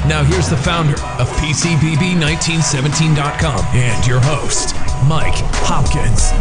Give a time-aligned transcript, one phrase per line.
[0.07, 4.73] Now, here's the founder of PCBB1917.com and your host,
[5.09, 5.35] Mike
[5.65, 6.31] Hopkins.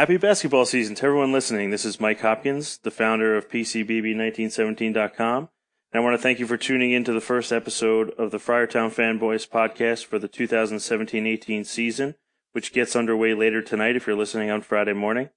[0.00, 1.68] Happy basketball season to everyone listening.
[1.68, 5.36] This is Mike Hopkins, the founder of PCBB1917.com.
[5.36, 5.48] And
[5.92, 8.90] I want to thank you for tuning in to the first episode of the Friartown
[8.90, 12.14] Fan Voice podcast for the 2017-18 season,
[12.52, 15.28] which gets underway later tonight if you're listening on Friday morning.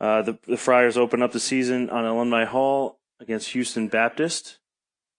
[0.00, 4.60] Uh, the, the Friars open up the season on Alumni Hall against Houston Baptist.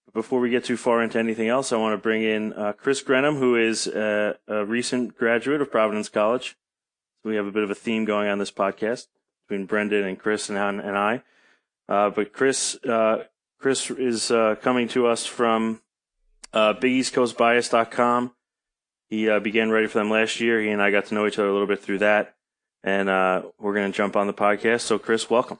[0.06, 2.72] But before we get too far into anything else, I want to bring in uh,
[2.72, 6.56] Chris Grenham, who is a, a recent graduate of Providence College
[7.24, 9.06] we have a bit of a theme going on this podcast
[9.48, 11.22] between Brendan and Chris and, and I.
[11.88, 13.24] Uh, but Chris, uh,
[13.58, 15.80] Chris is uh, coming to us from
[16.52, 18.32] uh, BigEastCoastBias.com.
[19.08, 20.60] He uh, began writing for them last year.
[20.60, 22.34] He and I got to know each other a little bit through that,
[22.82, 24.80] and uh, we're going to jump on the podcast.
[24.80, 25.58] So, Chris, welcome.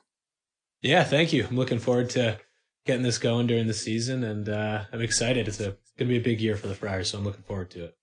[0.80, 1.46] Yeah, thank you.
[1.48, 2.38] I'm looking forward to
[2.86, 5.48] getting this going during the season, and uh, I'm excited.
[5.48, 7.70] It's a going to be a big year for the Friars, so I'm looking forward
[7.72, 7.96] to it.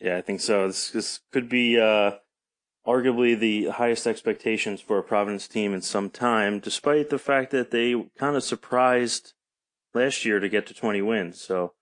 [0.00, 0.68] Yeah, I think so.
[0.68, 2.12] This, this could be uh,
[2.86, 7.70] arguably the highest expectations for a Providence team in some time, despite the fact that
[7.70, 9.34] they kind of surprised
[9.94, 11.40] last year to get to 20 wins.
[11.40, 11.74] So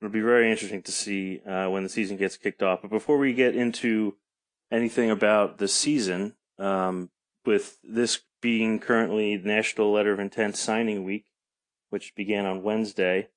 [0.00, 2.82] it'll be very interesting to see uh, when the season gets kicked off.
[2.82, 4.16] But before we get into
[4.70, 7.10] anything about the season, um,
[7.44, 11.26] with this being currently National Letter of Intent signing week,
[11.90, 13.28] which began on Wednesday,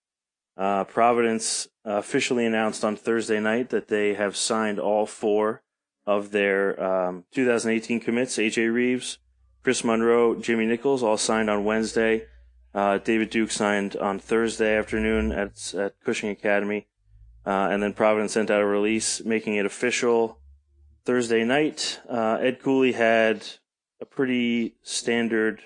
[0.57, 5.63] uh, Providence officially announced on Thursday night that they have signed all four
[6.09, 9.19] of their um, 2018 commits, AJ Reeves,
[9.61, 12.25] Chris Monroe, Jimmy Nichols, all signed on Wednesday.
[12.73, 16.87] Uh, David Duke signed on Thursday afternoon at, at Cushing Academy.
[17.45, 20.39] Uh, and then Providence sent out a release making it official
[21.05, 21.99] Thursday night.
[22.09, 23.45] Uh, Ed Cooley had
[24.01, 25.61] a pretty standard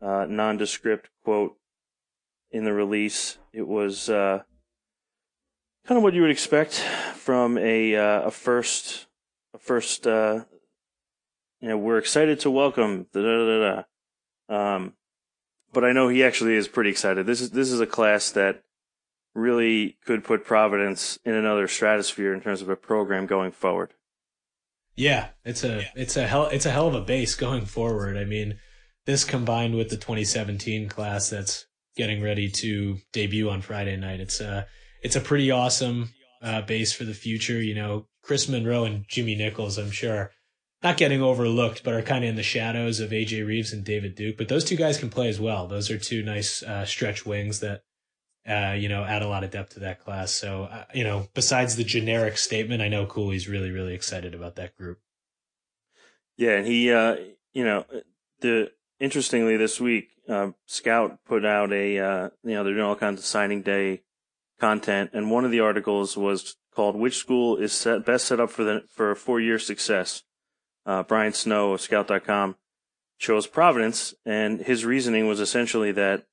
[0.00, 1.58] uh, nondescript quote
[2.50, 3.36] in the release.
[3.52, 4.44] It was uh,
[5.86, 6.76] kind of what you would expect
[7.16, 9.07] from a, uh, a first
[9.58, 10.44] first, uh,
[11.60, 13.84] you know, we're excited to welcome da da da
[14.48, 14.74] da.
[14.76, 14.94] Um,
[15.72, 17.26] but I know he actually is pretty excited.
[17.26, 18.62] This is this is a class that
[19.34, 23.94] really could put Providence in another stratosphere in terms of a program going forward.
[24.96, 25.88] Yeah, it's a yeah.
[25.94, 28.16] it's a hell it's a hell of a base going forward.
[28.16, 28.58] I mean,
[29.06, 31.66] this combined with the 2017 class that's
[31.96, 34.66] getting ready to debut on Friday night, it's a
[35.02, 36.10] it's a pretty awesome
[36.42, 37.62] uh, base for the future.
[37.62, 40.30] You know, Chris Monroe and Jimmy Nichols, I'm sure,
[40.82, 44.14] not getting overlooked, but are kind of in the shadows of AJ Reeves and David
[44.14, 44.36] Duke.
[44.36, 45.66] But those two guys can play as well.
[45.66, 47.84] Those are two nice uh, stretch wings that,
[48.46, 50.30] uh, you know, add a lot of depth to that class.
[50.30, 54.56] So, uh, you know, besides the generic statement, I know Cooley's really, really excited about
[54.56, 54.98] that group.
[56.36, 57.16] Yeah, and he, uh,
[57.54, 57.86] you know,
[58.40, 62.94] the interestingly this week, uh, Scout put out a, uh, you know, they're doing all
[62.94, 64.02] kinds of signing day
[64.60, 68.50] content, and one of the articles was called "Which School is set, Best Set Up
[68.50, 70.22] for the for four year success."
[70.86, 72.54] Uh, Brian Snow of Scout.com
[73.18, 76.26] chose Providence, and his reasoning was essentially that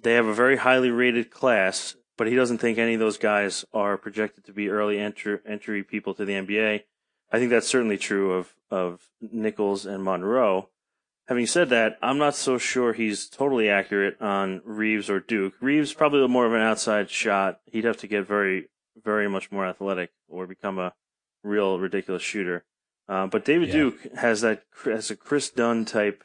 [0.00, 3.64] they have a very highly rated class, but he doesn't think any of those guys
[3.72, 6.84] are projected to be early entry entry people to the NBA.
[7.32, 10.68] I think that's certainly true of of Nichols and Monroe.
[11.26, 15.54] Having said that, I'm not so sure he's totally accurate on Reeves or Duke.
[15.60, 17.58] Reeves probably more of an outside shot.
[17.66, 18.68] He'd have to get very,
[19.04, 20.94] very much more athletic or become a
[21.42, 22.64] real ridiculous shooter.
[23.08, 23.74] Uh, but David yeah.
[23.74, 26.24] Duke has that has a Kris Dunn type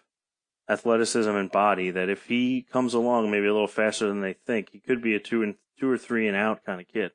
[0.70, 4.70] athleticism and body that if he comes along maybe a little faster than they think,
[4.72, 7.12] he could be a two and two or three and out kind of kid.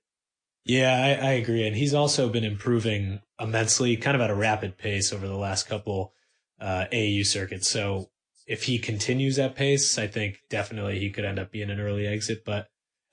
[0.65, 4.77] Yeah, I, I agree, and he's also been improving immensely, kind of at a rapid
[4.77, 6.12] pace over the last couple
[6.61, 7.65] uh, AAU circuit.
[7.65, 8.11] So
[8.47, 12.06] if he continues that pace, I think definitely he could end up being an early
[12.06, 12.44] exit.
[12.44, 12.69] But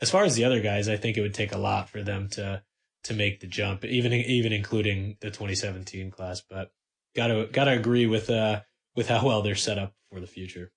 [0.05, 2.29] as far as the other guys, I think it would take a lot for them
[2.29, 2.63] to
[3.05, 6.41] to make the jump, even even including the 2017 class.
[6.41, 6.71] But
[7.15, 8.61] gotta gotta agree with uh
[8.95, 10.71] with how well they're set up for the future.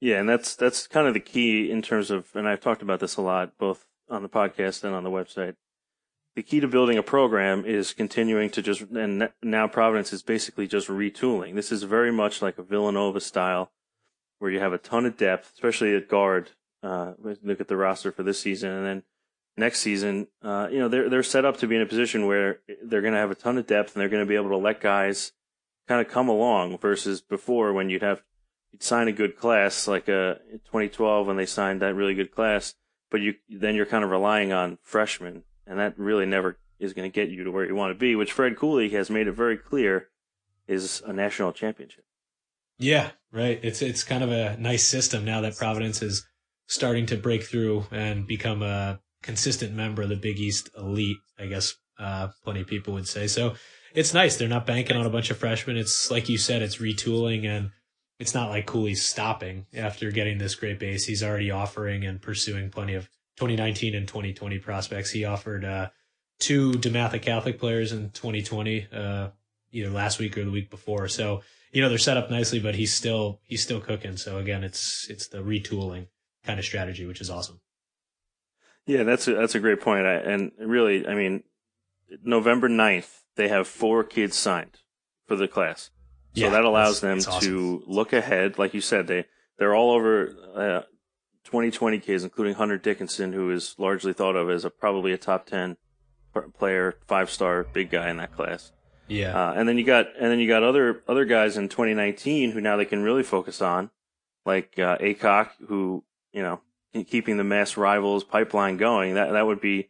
[0.00, 3.00] Yeah, and that's that's kind of the key in terms of, and I've talked about
[3.00, 5.54] this a lot, both on the podcast and on the website
[6.34, 10.66] the key to building a program is continuing to just, and now Providence is basically
[10.66, 11.54] just retooling.
[11.54, 13.70] This is very much like a Villanova style
[14.38, 16.50] where you have a ton of depth, especially at guard.
[16.82, 19.02] Uh, look at the roster for this season and then
[19.56, 22.60] next season, uh, you know, they're, they're set up to be in a position where
[22.82, 24.56] they're going to have a ton of depth and they're going to be able to
[24.56, 25.32] let guys
[25.88, 28.22] kind of come along versus before when you'd have
[28.72, 32.74] you'd sign a good class like uh, 2012 when they signed that really good class,
[33.10, 37.08] but you then you're kind of relying on freshmen, and that really never is going
[37.08, 38.16] to get you to where you want to be.
[38.16, 40.08] Which Ed Cooley has made it very clear
[40.66, 42.04] is a national championship.
[42.78, 43.60] Yeah, right.
[43.62, 46.26] It's it's kind of a nice system now that Providence is
[46.66, 51.18] starting to break through and become a consistent member of the Big East elite.
[51.38, 53.54] I guess uh, plenty of people would say so.
[53.94, 54.36] It's nice.
[54.36, 55.76] They're not banking on a bunch of freshmen.
[55.76, 57.70] It's like you said, it's retooling and
[58.18, 61.04] it's not like Cooley's stopping after getting this great base.
[61.04, 63.04] He's already offering and pursuing plenty of
[63.36, 65.10] 2019 and 2020 prospects.
[65.10, 65.88] He offered uh,
[66.38, 69.28] two DeMatha Catholic players in 2020, uh,
[69.72, 71.08] either last week or the week before.
[71.08, 71.42] So
[71.72, 74.16] you know they're set up nicely, but he's still he's still cooking.
[74.16, 76.06] So again, it's it's the retooling
[76.44, 77.60] kind of strategy, which is awesome.
[78.86, 80.06] Yeah, that's a, that's a great point.
[80.06, 81.44] I, and really, I mean,
[82.22, 84.78] November 9th, they have four kids signed
[85.26, 85.90] for the class.
[86.34, 87.82] So yeah, that allows them to awesome.
[87.86, 88.58] look ahead.
[88.58, 89.26] Like you said, they,
[89.58, 90.82] they're all over uh,
[91.44, 95.46] 2020 kids, including Hunter Dickinson, who is largely thought of as a, probably a top
[95.46, 95.76] 10
[96.58, 98.72] player, five star, big guy in that class.
[99.08, 99.36] Yeah.
[99.36, 102.60] Uh, and then you got, and then you got other, other guys in 2019 who
[102.60, 103.90] now they can really focus on,
[104.46, 106.60] like, uh, Akok, who, you know,
[107.04, 109.14] keeping the mass rivals pipeline going.
[109.14, 109.88] That, that would be,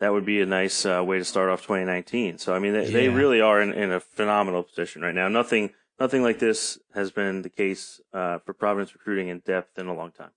[0.00, 2.38] that would be a nice uh, way to start off 2019.
[2.38, 2.92] So, I mean, they, yeah.
[2.92, 5.28] they really are in, in a phenomenal position right now.
[5.28, 9.86] Nothing, nothing like this has been the case uh, for Providence recruiting in depth in
[9.86, 10.30] a long time.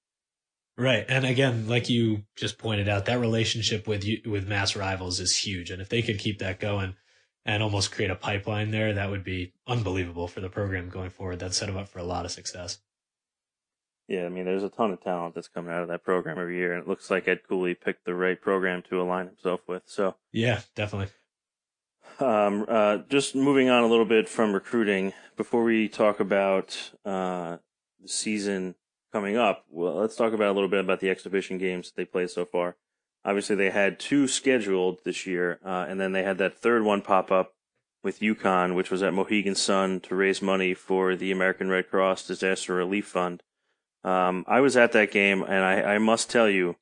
[0.75, 5.19] Right, and again, like you just pointed out, that relationship with you, with mass rivals
[5.19, 6.95] is huge, and if they could keep that going
[7.45, 11.39] and almost create a pipeline there, that would be unbelievable for the program going forward.
[11.39, 12.79] That set them up for a lot of success.
[14.07, 16.57] Yeah, I mean, there's a ton of talent that's coming out of that program every
[16.57, 19.83] year, and it looks like Ed Cooley picked the right program to align himself with.
[19.85, 21.13] So yeah, definitely.
[22.19, 27.57] Um, uh, just moving on a little bit from recruiting before we talk about uh,
[28.01, 28.75] the season
[29.11, 29.65] coming up.
[29.69, 32.45] Well, let's talk about a little bit about the exhibition games that they played so
[32.45, 32.75] far.
[33.25, 37.01] Obviously, they had two scheduled this year, uh, and then they had that third one
[37.01, 37.53] pop up
[38.03, 42.27] with UConn, which was at Mohegan Sun to raise money for the American Red Cross
[42.27, 43.41] Disaster Relief Fund.
[44.03, 46.75] Um, I was at that game, and I, I, must tell you,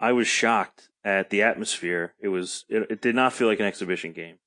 [0.00, 2.14] I was shocked at the atmosphere.
[2.20, 4.38] It was it, it did not feel like an exhibition game,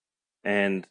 [0.43, 0.85] and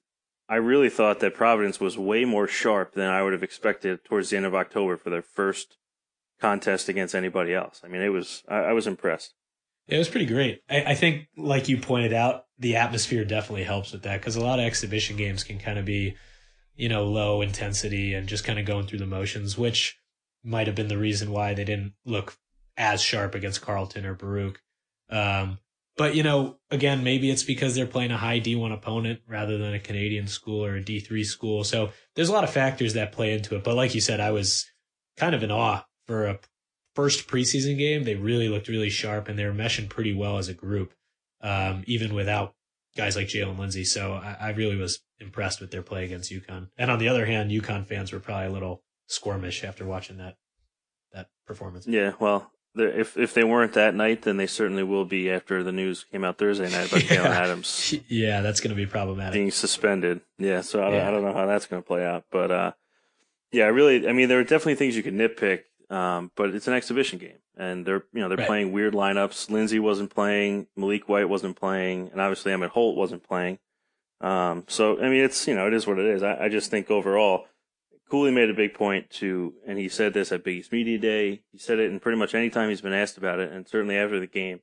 [0.49, 4.31] I really thought that Providence was way more sharp than I would have expected towards
[4.31, 5.77] the end of October for their first
[6.41, 7.83] contest against anybody else.
[7.85, 9.35] I mean, it was I, I was impressed.
[9.89, 10.63] It was pretty great.
[10.69, 14.45] I, I, think, like you pointed out, the atmosphere definitely helps with that because a
[14.45, 16.15] lot of exhibition games can kind of be,
[16.77, 19.99] you know, low intensity and just kind of going through the motions, which
[20.49, 22.37] might have been the reason why they didn't look
[22.77, 24.61] as sharp against Carleton or Baruch.
[25.11, 25.59] Um,
[25.97, 29.75] but you know, again, maybe it's because they're playing a high D1 opponent rather than
[29.75, 31.65] a Canadian school or a D3 school.
[31.65, 33.65] So there's a lot of factors that play into it.
[33.65, 34.67] But like you said, I was
[35.17, 36.39] kind of in awe for a
[36.95, 38.05] first preseason game.
[38.05, 40.95] They really looked really sharp and they were meshing pretty well as a group,
[41.41, 42.55] um, even without
[42.97, 43.85] guys like Jalen Lindsey.
[43.85, 46.69] So I, I, really was impressed with their play against UConn.
[46.77, 50.37] And on the other hand, UConn fans were probably a little squirmish after watching that
[51.13, 51.87] that performance.
[51.87, 55.73] Yeah, well, if if they weren't that night, then they certainly will be after the
[55.73, 57.23] news came out Thursday night about yeah.
[57.25, 57.95] Adams.
[58.09, 59.35] Yeah, that's going to be problematic.
[59.35, 60.21] Being suspended.
[60.39, 61.09] Yeah, so I don't, yeah.
[61.09, 62.73] I don't know how that's going to play out, but uh,
[63.53, 66.69] yeah, I really, I mean, there are definitely things you can nitpick, um, but it's
[66.69, 68.47] an exhibition game, and they're you know they're right.
[68.47, 69.51] playing weird lineups.
[69.51, 73.59] Lindsey wasn't playing, Malik White wasn't playing, and obviously Emmitt Holt wasn't playing.
[74.21, 76.23] Um, so I mean, it's you know it is what it is.
[76.23, 77.47] I, I just think overall
[78.09, 81.43] Cooley made a big point to, and he said this at Big East Media Day.
[81.53, 83.97] He said it in pretty much any time he's been asked about it, and certainly
[83.97, 84.61] after the game.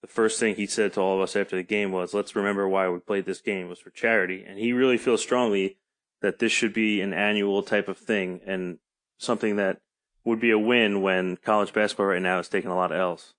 [0.00, 2.68] The first thing he said to all of us after the game was, "Let's remember
[2.68, 5.78] why we played this game was for charity." And he really feels strongly
[6.22, 8.78] that this should be an annual type of thing and
[9.18, 9.80] something that
[10.24, 13.34] would be a win when college basketball right now is taking a lot of L's.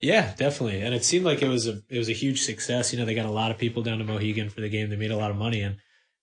[0.00, 0.80] Yeah, definitely.
[0.80, 2.92] And it seemed like it was a it was a huge success.
[2.92, 4.90] You know, they got a lot of people down to Mohegan for the game.
[4.90, 5.76] They made a lot of money and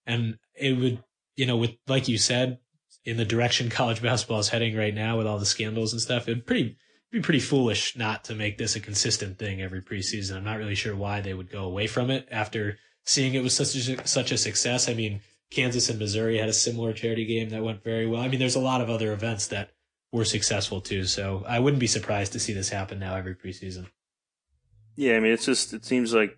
[0.05, 1.03] and it would
[1.35, 2.59] you know, with like you said,
[3.03, 6.27] in the direction college basketball is heading right now with all the scandals and stuff,
[6.27, 6.77] it'd pretty
[7.11, 10.35] be pretty foolish not to make this a consistent thing every preseason.
[10.35, 13.55] I'm not really sure why they would go away from it after seeing it was
[13.55, 14.89] such a, such a success.
[14.89, 18.21] I mean, Kansas and Missouri had a similar charity game that went very well.
[18.21, 19.69] I mean, there's a lot of other events that
[20.11, 21.05] were successful too.
[21.05, 23.87] So I wouldn't be surprised to see this happen now every preseason.
[24.95, 26.37] Yeah, I mean, it's just it seems like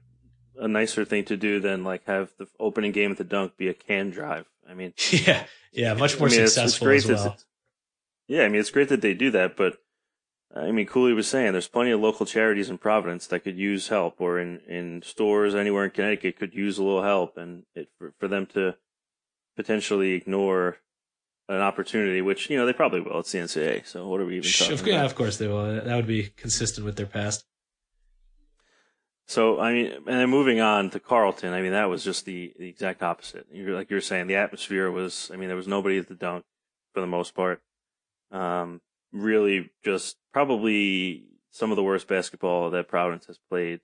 [0.60, 3.68] a nicer thing to do than like have the opening game at the dunk be
[3.68, 4.46] a can drive.
[4.70, 7.38] I mean, yeah, yeah, much more I mean, successful it's, it's as well.
[8.28, 9.78] Yeah, I mean, it's great that they do that, but
[10.56, 13.90] I mean, Cooley was saying there's plenty of local charities in Providence that could use
[13.90, 17.90] help, or in in Storrs anywhere in Connecticut could use a little help, and it,
[17.98, 18.76] for for them to
[19.56, 20.78] potentially ignore
[21.50, 23.20] an opportunity, which you know they probably will.
[23.20, 24.88] It's the NCAA, so what are we even talking yeah, about?
[24.88, 25.82] Yeah, of course they will.
[25.82, 27.46] That would be consistent with their past.
[29.28, 32.54] So I mean, and then moving on to Carleton, I mean that was just the,
[32.58, 33.46] the exact opposite.
[33.52, 35.30] You're like you're saying, the atmosphere was.
[35.34, 36.46] I mean, there was nobody at the dunk
[36.94, 37.62] for the most part.
[38.32, 38.82] Um,
[39.12, 43.82] really, just probably some of the worst basketball that Providence has played.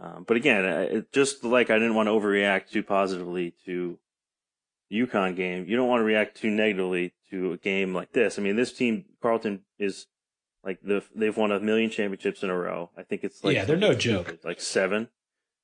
[0.00, 3.98] Um, but again, it, just like I didn't want to overreact too positively to
[4.92, 8.38] UConn game, you don't want to react too negatively to a game like this.
[8.38, 10.06] I mean, this team, Carleton, is
[10.64, 12.90] like the they've won a million championships in a row.
[12.96, 14.38] I think it's like yeah, they're no joke.
[14.44, 15.08] Like seven,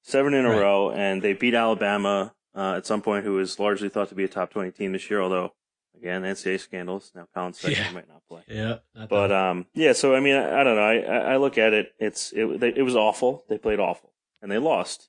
[0.02, 0.60] seven in a right.
[0.60, 4.24] row, and they beat Alabama uh, at some point, who is largely thought to be
[4.24, 5.20] a top twenty team this year.
[5.20, 5.54] Although,
[5.96, 7.12] again, NCAA scandals.
[7.14, 7.92] Now Collin Sexton yeah.
[7.92, 8.42] might not play.
[8.48, 8.78] Yeah,
[9.08, 9.92] but um, yeah.
[9.92, 10.82] So I mean, I, I don't know.
[10.82, 11.92] I I look at it.
[11.98, 13.44] It's it they, it was awful.
[13.48, 15.08] They played awful, and they lost.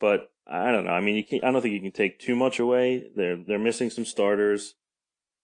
[0.00, 0.92] But I don't know.
[0.92, 3.10] I mean, you can't, I don't think you can take too much away.
[3.14, 4.74] They're they're missing some starters.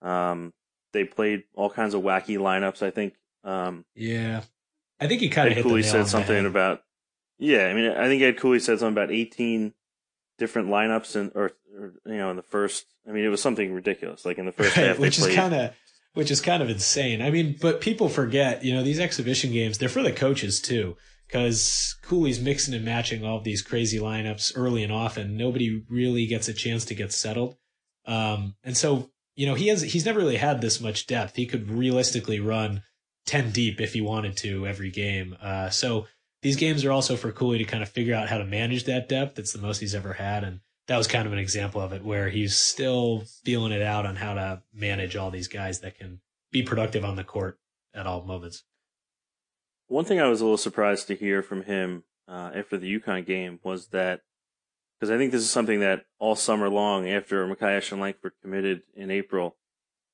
[0.00, 0.52] Um,
[0.92, 2.82] they played all kinds of wacky lineups.
[2.82, 3.14] I think.
[3.44, 4.42] Um, yeah,
[5.00, 6.82] I think he kind of hit Cooley said something about.
[7.38, 9.74] Yeah, I mean, I think Ed Cooley said something about eighteen
[10.38, 12.86] different lineups and or, or, you know in the first.
[13.08, 14.24] I mean, it was something ridiculous.
[14.24, 15.72] Like in the first right, half, which is kind of
[16.14, 17.22] which is kind of insane.
[17.22, 20.96] I mean, but people forget, you know, these exhibition games they're for the coaches too
[21.32, 25.36] because Cooley's mixing and matching all of these crazy lineups early and often.
[25.36, 27.56] Nobody really gets a chance to get settled.
[28.04, 31.36] Um, and so, you know, he has, he's never really had this much depth.
[31.36, 32.82] He could realistically run
[33.26, 35.36] 10 deep if he wanted to every game.
[35.40, 36.06] Uh, so
[36.42, 39.08] these games are also for Cooley to kind of figure out how to manage that
[39.08, 39.38] depth.
[39.38, 40.44] It's the most he's ever had.
[40.44, 44.06] And that was kind of an example of it where he's still feeling it out
[44.06, 47.58] on how to manage all these guys that can be productive on the court
[47.94, 48.64] at all moments.
[49.86, 53.26] One thing I was a little surprised to hear from him uh, after the UConn
[53.26, 54.22] game was that
[54.98, 58.82] because I think this is something that all summer long after Makai Ashton Langford committed
[58.94, 59.56] in April,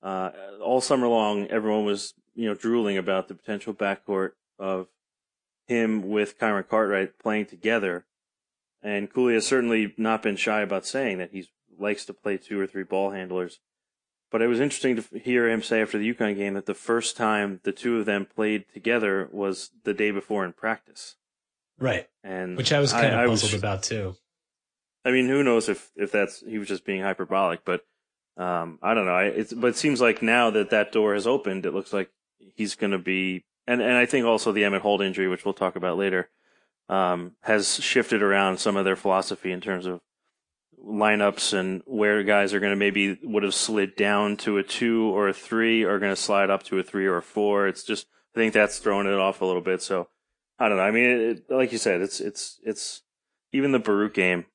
[0.03, 0.31] uh,
[0.63, 4.87] all summer long everyone was you know drooling about the potential backcourt of
[5.67, 8.07] him with Kyron Cartwright playing together,
[8.81, 12.59] and Cooley has certainly not been shy about saying that he likes to play two
[12.59, 13.59] or three ball handlers.
[14.31, 17.17] But it was interesting to hear him say after the UConn game that the first
[17.17, 21.17] time the two of them played together was the day before in practice.
[21.79, 22.09] Right.
[22.23, 24.17] And which I was kind I, of puzzled was, about too.
[25.05, 27.85] I mean, who knows if if that's he was just being hyperbolic, but
[28.37, 29.15] um, I don't know.
[29.15, 32.11] I, it's but it seems like now that that door has opened, it looks like
[32.55, 35.55] he's going to be, and and I think also the Emmitt Holt injury, which we'll
[35.55, 36.31] talk about later,
[36.89, 40.01] um, has shifted around some of their philosophy in terms of
[40.85, 45.11] lineups and where guys are going to maybe would have slid down to a two
[45.15, 47.67] or a three are going to slide up to a three or a four.
[47.67, 49.83] It's just, I think that's throwing it off a little bit.
[49.83, 50.09] So
[50.59, 50.85] I don't know.
[50.85, 53.03] I mean, it, like you said, it's, it's, it's
[53.53, 54.47] even the Baruch game,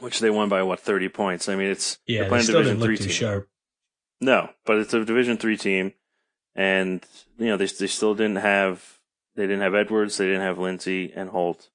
[0.00, 1.48] which they won by what, 30 points.
[1.48, 3.08] I mean, it's, yeah, they're playing they division three team.
[3.08, 3.48] Sharp.
[4.20, 5.92] No, but it's a division three team
[6.54, 7.04] and,
[7.38, 8.98] you know, they, they still didn't have,
[9.36, 11.70] they didn't have Edwards, they didn't have Lindsey and Holt.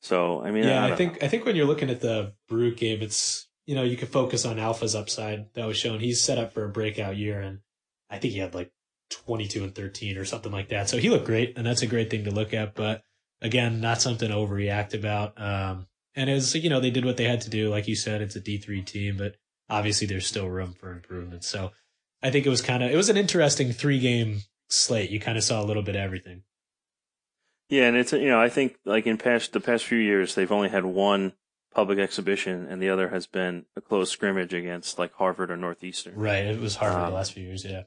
[0.00, 1.26] So I mean, yeah, I, I think know.
[1.26, 4.44] I think when you're looking at the Baruch game, it's you know you can focus
[4.44, 6.00] on Alpha's upside that was shown.
[6.00, 7.60] He's set up for a breakout year, and
[8.08, 8.70] I think he had like
[9.10, 10.88] 22 and 13 or something like that.
[10.88, 12.74] So he looked great, and that's a great thing to look at.
[12.74, 13.02] But
[13.42, 15.40] again, not something to overreact about.
[15.40, 17.68] Um, and it's you know they did what they had to do.
[17.68, 19.34] Like you said, it's a D3 team, but
[19.68, 21.42] obviously there's still room for improvement.
[21.42, 21.72] So
[22.22, 25.10] I think it was kind of it was an interesting three game slate.
[25.10, 26.42] You kind of saw a little bit of everything.
[27.68, 30.50] Yeah, and it's you know I think like in past the past few years they've
[30.50, 31.34] only had one
[31.74, 36.14] public exhibition and the other has been a close scrimmage against like Harvard or Northeastern.
[36.16, 37.64] Right, it was Harvard um, the last few years.
[37.64, 37.82] Yeah.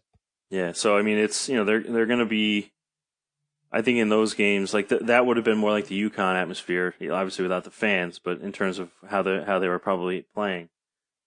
[0.50, 2.72] Yeah, so I mean it's you know they're they're going to be.
[3.74, 6.36] I think in those games, like th- that would have been more like the UConn
[6.36, 10.26] atmosphere, obviously without the fans, but in terms of how the how they were probably
[10.36, 10.68] playing,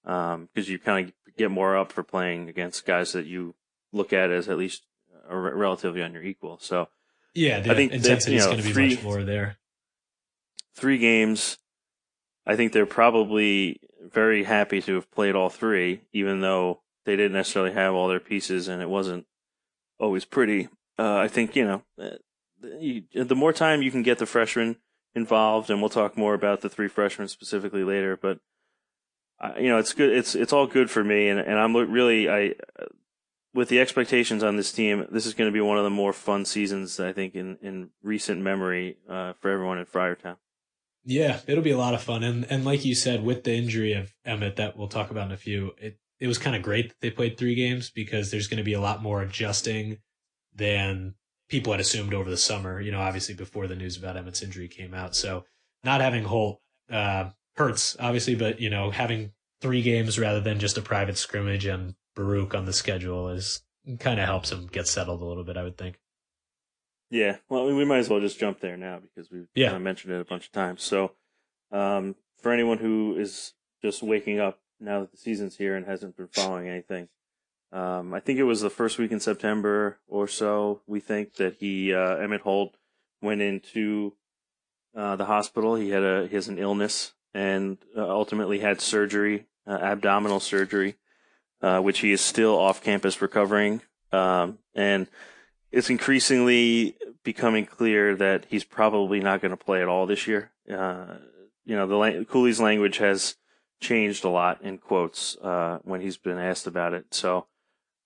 [0.02, 3.54] because um, you kind of get more up for playing against guys that you
[3.92, 4.82] look at as at least
[5.28, 6.58] relatively on your equal.
[6.60, 6.88] So
[7.34, 9.56] yeah, I think intensity is going to be three, much more there.
[10.74, 11.58] Three games.
[12.46, 17.32] I think they're probably very happy to have played all three, even though they didn't
[17.32, 19.26] necessarily have all their pieces and it wasn't
[19.98, 20.68] always pretty.
[20.98, 22.16] Uh, I think you know, uh,
[22.60, 24.76] the more time you can get the freshmen
[25.14, 28.16] involved, and we'll talk more about the three freshmen specifically later.
[28.20, 28.38] But
[29.40, 30.10] uh, you know, it's good.
[30.16, 32.54] It's it's all good for me, and and I'm really I
[33.54, 36.12] with the expectations on this team, this is going to be one of the more
[36.12, 40.36] fun seasons I think in in recent memory uh, for everyone in Friartown.
[41.04, 43.92] Yeah, it'll be a lot of fun, and and like you said, with the injury
[43.92, 46.88] of Emmitt that we'll talk about in a few, it it was kind of great
[46.88, 49.98] that they played three games because there's going to be a lot more adjusting
[50.54, 51.14] than
[51.48, 52.80] people had assumed over the summer.
[52.80, 55.44] You know, obviously before the news about Emmitt's injury came out, so
[55.84, 56.60] not having Holt
[56.90, 61.66] uh, hurts obviously, but you know having three games rather than just a private scrimmage
[61.66, 63.62] and Baruch on the schedule is
[63.98, 65.98] kind of helps him get settled a little bit, I would think.
[67.10, 69.68] Yeah, well, we might as well just jump there now because we've yeah.
[69.68, 70.82] kind of mentioned it a bunch of times.
[70.82, 71.12] So,
[71.70, 76.16] um, for anyone who is just waking up now that the season's here and hasn't
[76.16, 77.08] been following anything,
[77.72, 80.82] um, I think it was the first week in September or so.
[80.86, 82.76] We think that he uh, Emmitt Holt
[83.20, 84.14] went into
[84.96, 85.74] uh, the hospital.
[85.74, 90.94] He had a he has an illness and uh, ultimately had surgery, uh, abdominal surgery,
[91.60, 93.82] uh, which he is still off campus recovering.
[94.12, 95.08] Um, and
[95.72, 100.52] it's increasingly becoming clear that he's probably not going to play at all this year.
[100.70, 101.16] Uh,
[101.64, 103.36] you know, the Cooley's language has
[103.80, 107.06] changed a lot in quotes uh, when he's been asked about it.
[107.12, 107.46] So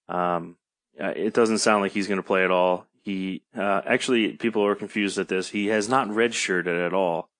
[0.09, 0.57] um,
[0.97, 2.87] it doesn't sound like he's going to play at all.
[3.03, 5.51] He uh, actually, people are confused at this.
[5.51, 7.31] He has not redshirted at all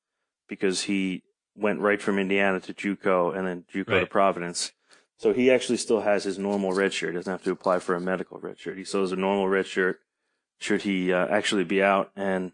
[0.49, 1.23] because he
[1.59, 4.01] went right from Indiana to JUCO and then JUCO right.
[4.01, 4.73] to Providence.
[5.17, 7.11] So he actually still has his normal red shirt.
[7.11, 8.79] He doesn't have to apply for a medical red shirt.
[8.79, 10.01] He still has a normal red shirt
[10.61, 12.53] should he uh, actually be out and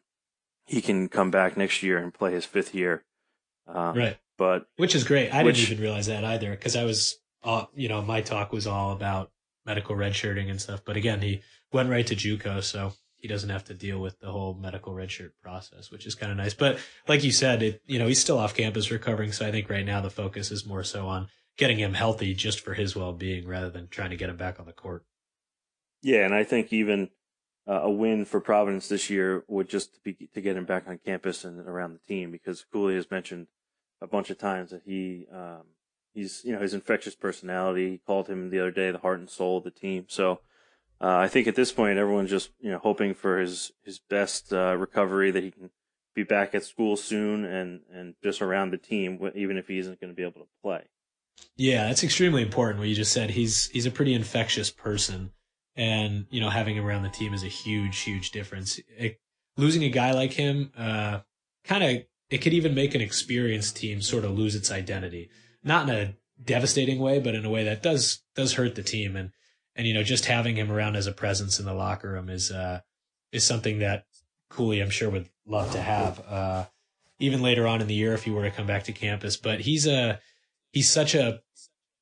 [0.67, 3.05] he can come back next year and play his fifth year.
[3.67, 4.19] Um, right.
[4.37, 5.31] But which is great.
[5.31, 8.53] I which, didn't even realize that either because I was, all, you know, my talk
[8.53, 9.31] was all about
[9.65, 10.83] medical redshirting and stuff.
[10.85, 11.43] But again, he
[11.73, 12.93] went right to JUCO, so
[13.25, 16.37] he doesn't have to deal with the whole medical redshirt process, which is kind of
[16.37, 16.53] nice.
[16.53, 16.79] But
[17.09, 19.87] like you said, it you know he's still off campus recovering, so I think right
[19.87, 23.49] now the focus is more so on getting him healthy just for his well being
[23.49, 25.07] rather than trying to get him back on the court.
[26.03, 27.09] Yeah, and I think even
[27.67, 30.99] uh, a win for Providence this year would just be to get him back on
[30.99, 33.47] campus and around the team because Cooley has mentioned
[34.03, 35.63] a bunch of times that he um,
[36.13, 37.93] he's you know his infectious personality.
[37.93, 40.05] He called him the other day the heart and soul of the team.
[40.09, 40.41] So
[41.01, 44.53] uh, I think at this point everyone's just you know hoping for his his best
[44.53, 45.71] uh, recovery that he can
[46.15, 50.01] be back at school soon and and just around the team even if he isn't
[50.01, 50.85] going to be able to play.
[51.57, 52.79] Yeah, that's extremely important.
[52.79, 55.33] What you just said, he's he's a pretty infectious person
[55.77, 59.19] and you know having him around the team is a huge huge difference it,
[59.57, 61.21] losing a guy like him uh,
[61.65, 65.29] kind of it could even make an experienced team sort of lose its identity
[65.63, 69.17] not in a devastating way but in a way that does does hurt the team
[69.17, 69.31] and
[69.77, 72.51] and you know just having him around as a presence in the locker room is
[72.51, 72.81] uh
[73.33, 74.07] is something that
[74.51, 76.65] Cooley I'm sure would love to have uh
[77.19, 79.61] even later on in the year if he were to come back to campus but
[79.61, 80.21] he's a
[80.73, 81.41] he's such a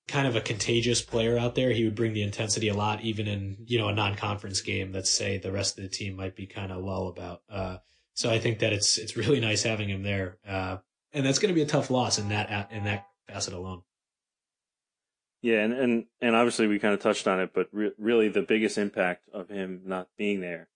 [0.09, 1.71] kind of a contagious player out there.
[1.71, 5.07] He would bring the intensity a lot, even in you know a non-conference game that
[5.07, 7.43] say the rest of the team might be kind of lull about.
[7.49, 7.79] Uh,
[8.15, 10.79] so I think that it's it's really nice having him there, uh,
[11.13, 13.83] and that's going to be a tough loss in that in that facet alone.
[15.43, 18.43] Yeah, and and, and obviously we kind of touched on it, but re- really the
[18.43, 20.69] biggest impact of him not being there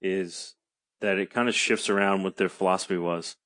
[0.00, 0.54] is
[1.00, 3.36] that it kind of shifts around what their philosophy was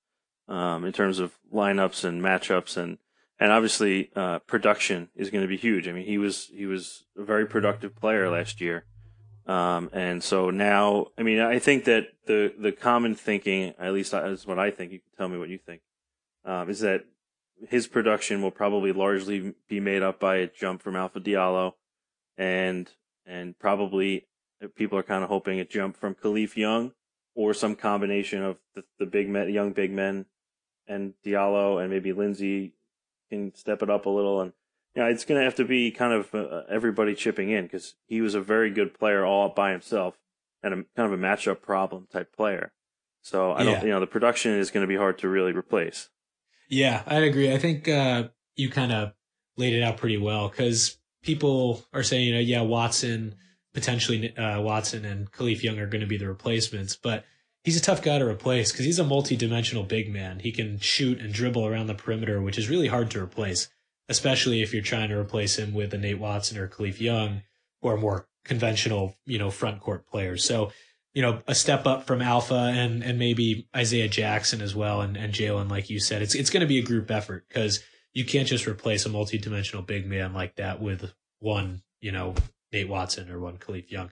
[0.48, 2.98] um, in terms of lineups and matchups and
[3.38, 5.88] and obviously uh, production is going to be huge.
[5.88, 8.84] I mean, he was he was a very productive player last year,
[9.46, 14.14] um, and so now, I mean, I think that the the common thinking, at least
[14.14, 14.92] is what I think.
[14.92, 15.82] You can tell me what you think.
[16.44, 17.04] Um, is that
[17.68, 21.72] his production will probably largely be made up by a jump from Alpha Diallo,
[22.36, 22.90] and
[23.24, 24.26] and probably
[24.74, 26.92] people are kind of hoping a jump from Kalif Young
[27.34, 30.26] or some combination of the, the big men, young big men,
[30.86, 32.74] and Diallo and maybe Lindsey
[33.30, 34.40] can step it up a little.
[34.40, 34.52] And
[34.94, 37.64] yeah, you know, it's going to have to be kind of uh, everybody chipping in
[37.64, 40.18] because he was a very good player all by himself
[40.62, 42.72] and a kind of a matchup problem type player.
[43.20, 46.10] So I don't, you know, the production is going to be hard to really replace.
[46.68, 47.52] Yeah, I agree.
[47.52, 49.12] I think uh, you kind of
[49.57, 53.35] laid it out pretty well because people are saying, you know, yeah, Watson
[53.76, 57.24] potentially uh, Watson and Kalif Young are going to be the replacements, but
[57.62, 60.38] he's a tough guy to replace because he's a multi-dimensional big man.
[60.38, 63.68] He can shoot and dribble around the perimeter, which is really hard to replace,
[64.09, 67.42] especially if you're trying to replace him with a Nate Watson or Kalif Young
[67.83, 70.42] or more conventional, you know, front court players.
[70.42, 70.72] So,
[71.16, 75.16] you know, a step up from Alpha and and maybe Isaiah Jackson as well and,
[75.16, 76.20] and Jalen, like you said.
[76.20, 80.07] It's it's gonna be a group effort because you can't just replace a multi-dimensional big
[80.07, 82.35] man like that with one, you know,
[82.70, 84.11] Nate Watson or one Kalif Young.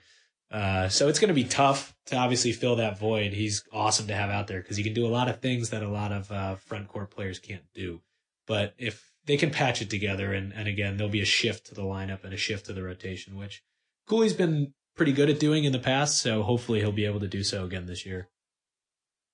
[0.51, 3.33] Uh, so it's going to be tough to obviously fill that void.
[3.33, 5.83] He's awesome to have out there because he can do a lot of things that
[5.83, 8.03] a lot of uh, front court players can't do.
[8.47, 11.75] But if they can patch it together, and, and again, there'll be a shift to
[11.75, 13.62] the lineup and a shift to the rotation, which
[14.07, 16.20] Cooley's been pretty good at doing in the past.
[16.20, 18.28] So hopefully he'll be able to do so again this year.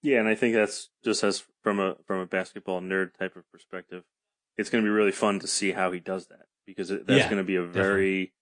[0.03, 3.51] Yeah, and I think that's just as from a from a basketball nerd type of
[3.53, 4.05] perspective,
[4.57, 7.25] it's going to be really fun to see how he does that because that's yeah,
[7.25, 8.33] going to be a very, definitely.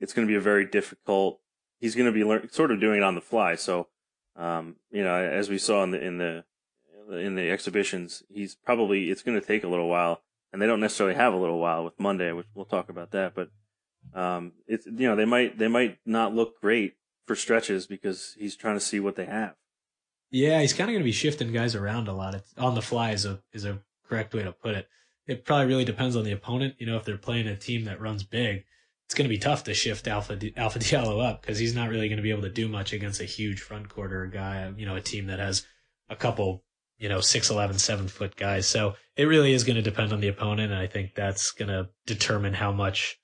[0.00, 1.40] it's going to be a very difficult
[1.82, 3.56] he's going to be learn, sort of doing it on the fly.
[3.56, 3.88] So,
[4.36, 6.44] um, you know, as we saw in the in the
[7.10, 10.80] in the exhibitions, he's probably it's going to take a little while and they don't
[10.80, 13.34] necessarily have a little while with Monday, which we'll talk about that.
[13.34, 13.50] But
[14.14, 16.94] um, it's you know they might they might not look great
[17.26, 19.54] for stretches because he's trying to see what they have.
[20.30, 22.34] Yeah, he's kind of going to be shifting guys around a lot.
[22.34, 24.88] It's, on the fly is a is a correct way to put it.
[25.26, 26.74] It probably really depends on the opponent.
[26.78, 28.64] You know, if they're playing a team that runs big,
[29.06, 32.08] it's going to be tough to shift Alpha Alpha Diallo up because he's not really
[32.08, 34.72] going to be able to do much against a huge front court guy.
[34.76, 35.66] You know, a team that has
[36.08, 36.64] a couple
[37.02, 38.68] you know, 6'11, 7 foot guys.
[38.68, 40.70] So it really is going to depend on the opponent.
[40.70, 43.18] And I think that's going to determine how much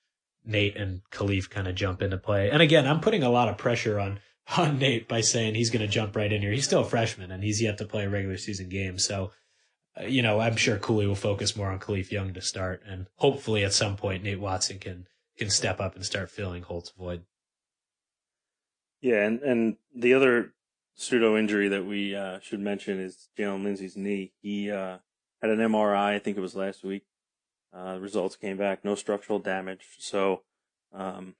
[0.49, 2.49] Nate and Kalif kind of jump into play.
[2.49, 4.19] And again, I'm putting a lot of pressure on,
[4.57, 6.51] on Nate by saying he's going to jump right in here.
[6.51, 8.97] He's still a freshman and he's yet to play a regular season game.
[8.97, 9.31] So,
[9.99, 12.81] uh, you know, I'm sure Cooley will focus more on Kalif Young to start.
[12.85, 15.07] And hopefully at some point, Nate Watson can,
[15.37, 17.23] can step up and start filling Holt's void.
[19.01, 19.25] Yeah.
[19.25, 20.53] And, and the other
[20.95, 24.33] pseudo injury that we uh, should mention is Jalen Lindsey's knee.
[24.41, 24.97] He uh,
[25.41, 27.03] had an MRI, I think it was last week.
[27.73, 29.85] Uh, results came back, no structural damage.
[29.99, 30.41] So,
[30.93, 31.35] um,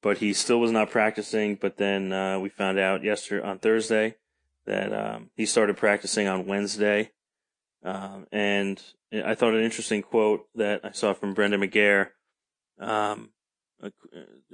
[0.00, 1.56] but he still was not practicing.
[1.56, 4.16] But then uh, we found out yesterday on Thursday
[4.66, 7.10] that um, he started practicing on Wednesday.
[7.82, 12.10] Um, and I thought an interesting quote that I saw from Brendan McGair.
[12.78, 13.30] Um,
[13.82, 13.90] uh,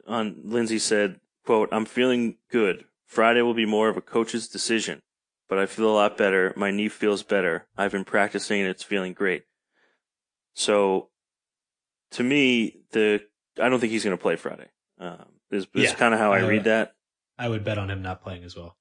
[0.06, 2.84] on Lindsey said, "quote I'm feeling good.
[3.06, 5.02] Friday will be more of a coach's decision,
[5.48, 6.52] but I feel a lot better.
[6.56, 7.66] My knee feels better.
[7.76, 9.44] I've been practicing and it's feeling great.
[10.54, 11.09] So,
[12.12, 13.22] to me, the
[13.60, 14.68] I don't think he's going to play Friday.
[14.98, 16.94] Um, is, is yeah, kind of how I, I read that.
[17.38, 18.76] I would bet on him not playing as well.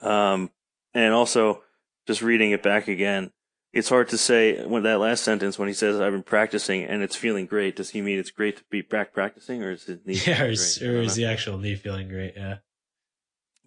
[0.00, 0.50] Um,
[0.94, 1.62] and also,
[2.06, 3.32] just reading it back again,
[3.72, 7.02] it's hard to say when that last sentence when he says I've been practicing and
[7.02, 7.76] it's feeling great.
[7.76, 10.20] Does he mean it's great to be back practicing, or is his knee?
[10.26, 12.34] Yeah, or is, or is the actual knee feeling great?
[12.36, 12.58] Yeah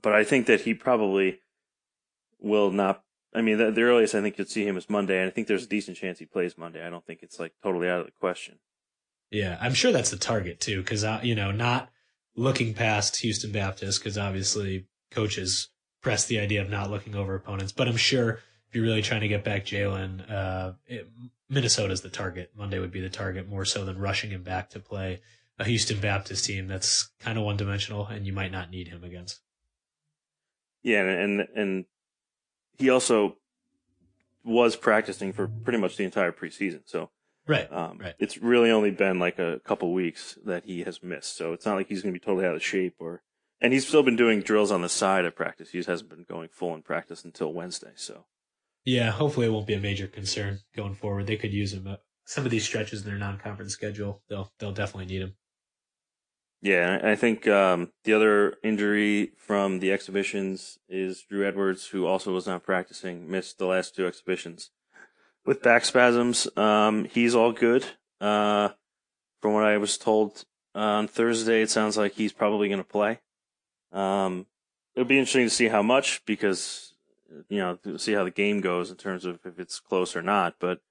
[0.02, 1.40] but I think that he probably
[2.40, 3.04] will not.
[3.34, 5.48] I mean, the, the earliest I think you'd see him is Monday, and I think
[5.48, 6.86] there's a decent chance he plays Monday.
[6.86, 8.60] I don't think it's like totally out of the question.
[9.30, 11.90] Yeah, I'm sure that's the target too, because uh, you know, not
[12.36, 15.70] looking past Houston Baptist, because obviously coaches
[16.02, 17.72] press the idea of not looking over opponents.
[17.72, 20.74] But I'm sure if you're really trying to get back Jalen, uh,
[21.50, 22.52] Minnesota's the target.
[22.56, 25.22] Monday would be the target more so than rushing him back to play
[25.60, 29.04] a Houston Baptist team that's kind of one dimensional, and you might not need him
[29.04, 29.40] against.
[30.84, 31.86] Yeah, and and
[32.78, 33.38] he also
[34.44, 36.82] was practicing for pretty much the entire preseason.
[36.86, 37.10] So
[37.48, 38.16] right, um, right.
[38.20, 41.36] It's really only been like a couple weeks that he has missed.
[41.38, 43.22] So it's not like he's going to be totally out of shape or.
[43.64, 45.70] And he's still been doing drills on the side of practice.
[45.70, 47.92] He hasn't been going full in practice until Wednesday.
[47.96, 48.26] So.
[48.84, 51.28] Yeah, hopefully it won't be a major concern going forward.
[51.28, 51.88] They could use him.
[52.26, 55.36] Some of these stretches in their non-conference schedule, they'll they'll definitely need him.
[56.62, 62.34] Yeah, I think um, the other injury from the exhibitions is Drew Edwards, who also
[62.34, 64.70] was not practicing, missed the last two exhibitions
[65.44, 66.48] with back spasms.
[66.56, 67.86] Um, he's all good.
[68.20, 68.70] Uh,
[69.42, 70.46] from what I was told
[70.76, 73.20] on Thursday, it sounds like he's probably going to play.
[73.92, 74.46] Um,
[74.96, 76.94] it'll be interesting to see how much because
[77.50, 80.56] you know see how the game goes in terms of if it's close or not.
[80.60, 80.82] But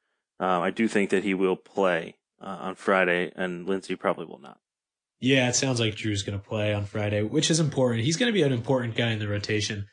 [0.41, 4.41] uh, I do think that he will play uh, on Friday, and Lindsey probably will
[4.41, 4.59] not.
[5.21, 8.05] Yeah, it sounds like Drew's going to play on Friday, which is important.
[8.05, 9.87] He's going to be an important guy in the rotation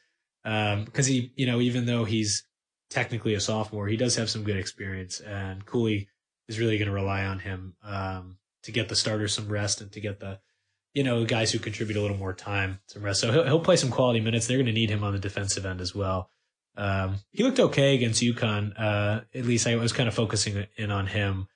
[0.44, 2.46] because um, he, you know, even though he's
[2.90, 6.08] technically a sophomore, he does have some good experience, and Cooley
[6.48, 9.92] is really going to rely on him um, to get the starters some rest and
[9.92, 10.40] to get the,
[10.94, 13.20] you know, guys who contribute a little more time some rest.
[13.20, 14.48] So he'll, he'll play some quality minutes.
[14.48, 16.30] They're going to need him on the defensive end as well.
[16.78, 18.80] Um, he looked okay against UConn.
[18.80, 21.48] Uh, at least I was kind of focusing in on him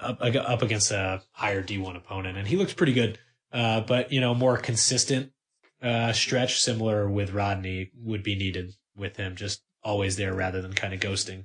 [0.00, 3.18] up, up against a higher D1 opponent, and he looks pretty good.
[3.52, 5.32] Uh, but you know, more consistent
[5.82, 9.36] uh, stretch, similar with Rodney, would be needed with him.
[9.36, 11.44] Just always there rather than kind of ghosting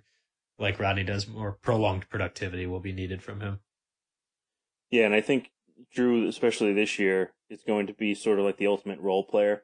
[0.61, 1.27] like Rodney does.
[1.27, 3.59] More prolonged productivity will be needed from him.
[4.89, 5.51] Yeah, and I think
[5.93, 9.63] Drew, especially this year, is going to be sort of like the ultimate role player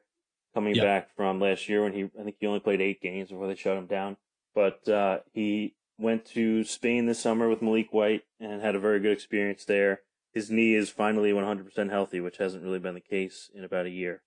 [0.54, 0.84] coming yep.
[0.84, 3.54] back from last year when he I think he only played eight games before they
[3.54, 4.16] shut him down.
[4.54, 9.00] But uh, he went to Spain this summer with Malik White and had a very
[9.00, 10.00] good experience there.
[10.32, 13.90] His knee is finally 100% healthy, which hasn't really been the case in about a
[13.90, 14.22] year.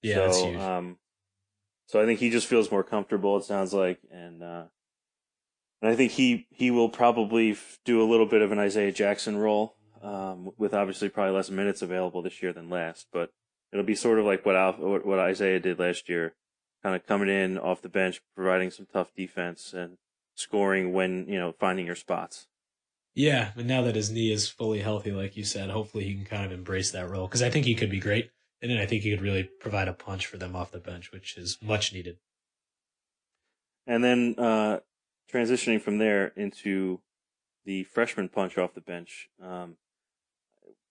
[0.00, 0.98] Yeah, so, um,
[1.86, 3.36] so I think he just feels more comfortable.
[3.36, 4.64] It sounds like, and uh,
[5.80, 9.36] and I think he he will probably do a little bit of an Isaiah Jackson
[9.36, 13.08] role, um, with obviously probably less minutes available this year than last.
[13.12, 13.30] But
[13.72, 16.34] it'll be sort of like what what Isaiah did last year,
[16.82, 19.98] kind of coming in off the bench, providing some tough defense, and
[20.42, 22.48] scoring when, you know, finding your spots.
[23.14, 26.24] Yeah, and now that his knee is fully healthy, like you said, hopefully he can
[26.24, 28.86] kind of embrace that role because I think he could be great, and then I
[28.86, 31.92] think he could really provide a punch for them off the bench, which is much
[31.92, 32.16] needed.
[33.86, 34.78] And then uh,
[35.30, 37.00] transitioning from there into
[37.64, 39.28] the freshman punch off the bench.
[39.42, 39.76] Um,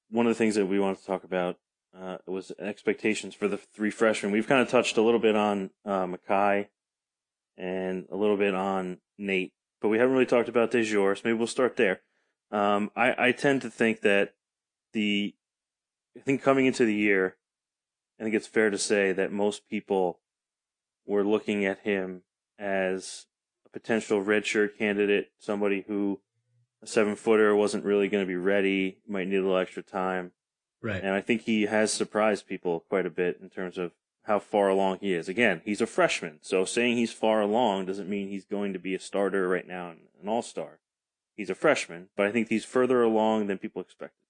[0.09, 1.57] one of the things that we wanted to talk about
[1.99, 4.31] uh, was expectations for the three freshmen.
[4.31, 6.67] We've kind of touched a little bit on uh, Makai
[7.57, 11.37] and a little bit on Nate, but we haven't really talked about Dajour, so maybe
[11.37, 12.01] we'll start there.
[12.51, 14.33] Um, I, I tend to think that
[14.93, 15.33] the,
[16.17, 17.37] I think coming into the year,
[18.19, 20.19] I think it's fair to say that most people
[21.05, 22.23] were looking at him
[22.59, 23.25] as
[23.65, 26.19] a potential redshirt candidate, somebody who
[26.83, 30.31] a seven footer wasn't really going to be ready, might need a little extra time.
[30.81, 31.03] Right.
[31.03, 33.91] And I think he has surprised people quite a bit in terms of
[34.23, 35.27] how far along he is.
[35.27, 38.93] Again, he's a freshman, so saying he's far along doesn't mean he's going to be
[38.93, 40.79] a starter right now and an all star.
[41.35, 44.25] He's a freshman, but I think he's further along than people expected.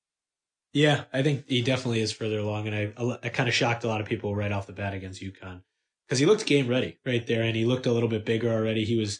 [0.73, 3.87] Yeah, I think he definitely is further along, and I, I kind of shocked a
[3.87, 5.61] lot of people right off the bat against UConn
[6.07, 8.85] because he looked game ready right there, and he looked a little bit bigger already.
[8.85, 9.19] He was,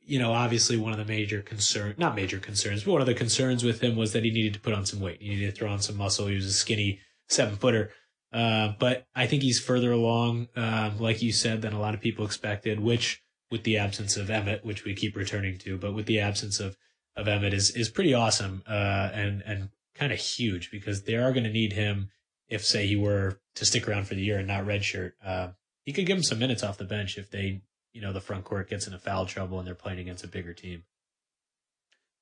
[0.00, 3.14] you know, obviously one of the major concern, not major concerns, but one of the
[3.14, 5.22] concerns with him was that he needed to put on some weight.
[5.22, 6.26] He needed to throw on some muscle.
[6.26, 7.90] He was a skinny seven footer.
[8.34, 12.00] Uh, but I think he's further along, um, like you said, than a lot of
[12.00, 16.06] people expected, which with the absence of Emmitt, which we keep returning to, but with
[16.06, 16.76] the absence of,
[17.14, 21.32] of Emmitt is, is pretty awesome, uh, and, and kind of huge because they are
[21.32, 22.10] going to need him
[22.48, 25.12] if say he were to stick around for the year and not redshirt.
[25.24, 25.50] Uh,
[25.84, 28.42] he could give him some minutes off the bench if they, you know, the front
[28.42, 30.82] court gets into foul trouble and they're playing against a bigger team.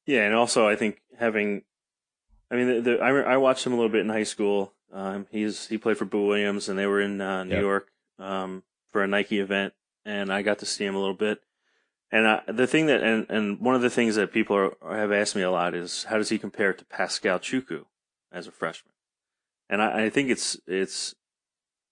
[0.05, 0.27] Yeah.
[0.27, 1.63] And also I think having,
[2.51, 5.27] I mean, the, the, I, I watched him a little bit in high school um,
[5.31, 7.63] he's he played for Boo Williams, and they were in uh, New yep.
[7.63, 9.73] York um, for a Nike event,
[10.05, 11.41] and I got to see him a little bit.
[12.11, 15.13] And I, the thing that and, and one of the things that people are, have
[15.13, 17.87] asked me a lot is how does he compare to Pascal Chukwu
[18.31, 18.93] as a freshman?
[19.71, 21.15] And I, I think it's it's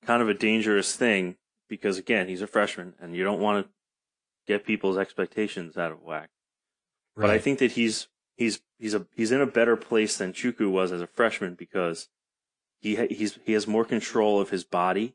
[0.05, 1.37] kind of a dangerous thing
[1.69, 3.73] because again he's a freshman, and you don't want to
[4.47, 6.29] get people's expectations out of whack.
[7.17, 7.29] Right.
[7.29, 10.71] But I think that he's he's he's a he's in a better place than Chukwu
[10.71, 12.11] was as a freshman because
[12.81, 15.15] he ha- he's he has more control of his body,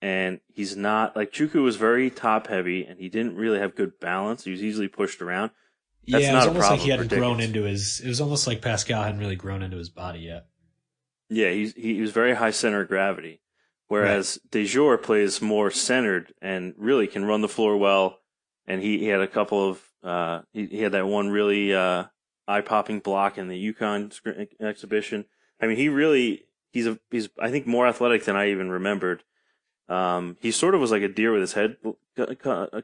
[0.00, 3.98] and he's not like Chukwu was very top heavy, and he didn't really have good
[4.00, 4.44] balance.
[4.44, 5.52] He was easily pushed around.
[6.06, 8.00] That's yeah, it was almost like he hadn't grown into his.
[8.00, 10.46] It was almost like Pascal hadn't really grown into his body yet.
[11.30, 13.40] Yeah, he's he was very high center of gravity,
[13.86, 14.64] whereas right.
[14.64, 18.18] Dajour plays more centered and really can run the floor well.
[18.66, 22.04] And he, he had a couple of uh, he, he had that one really uh,
[22.48, 24.12] eye popping block in the UConn
[24.60, 25.24] exhibition.
[25.60, 29.22] I mean, he really he's a he's I think more athletic than I even remembered.
[29.88, 31.76] Um, he sort of was like a deer with his head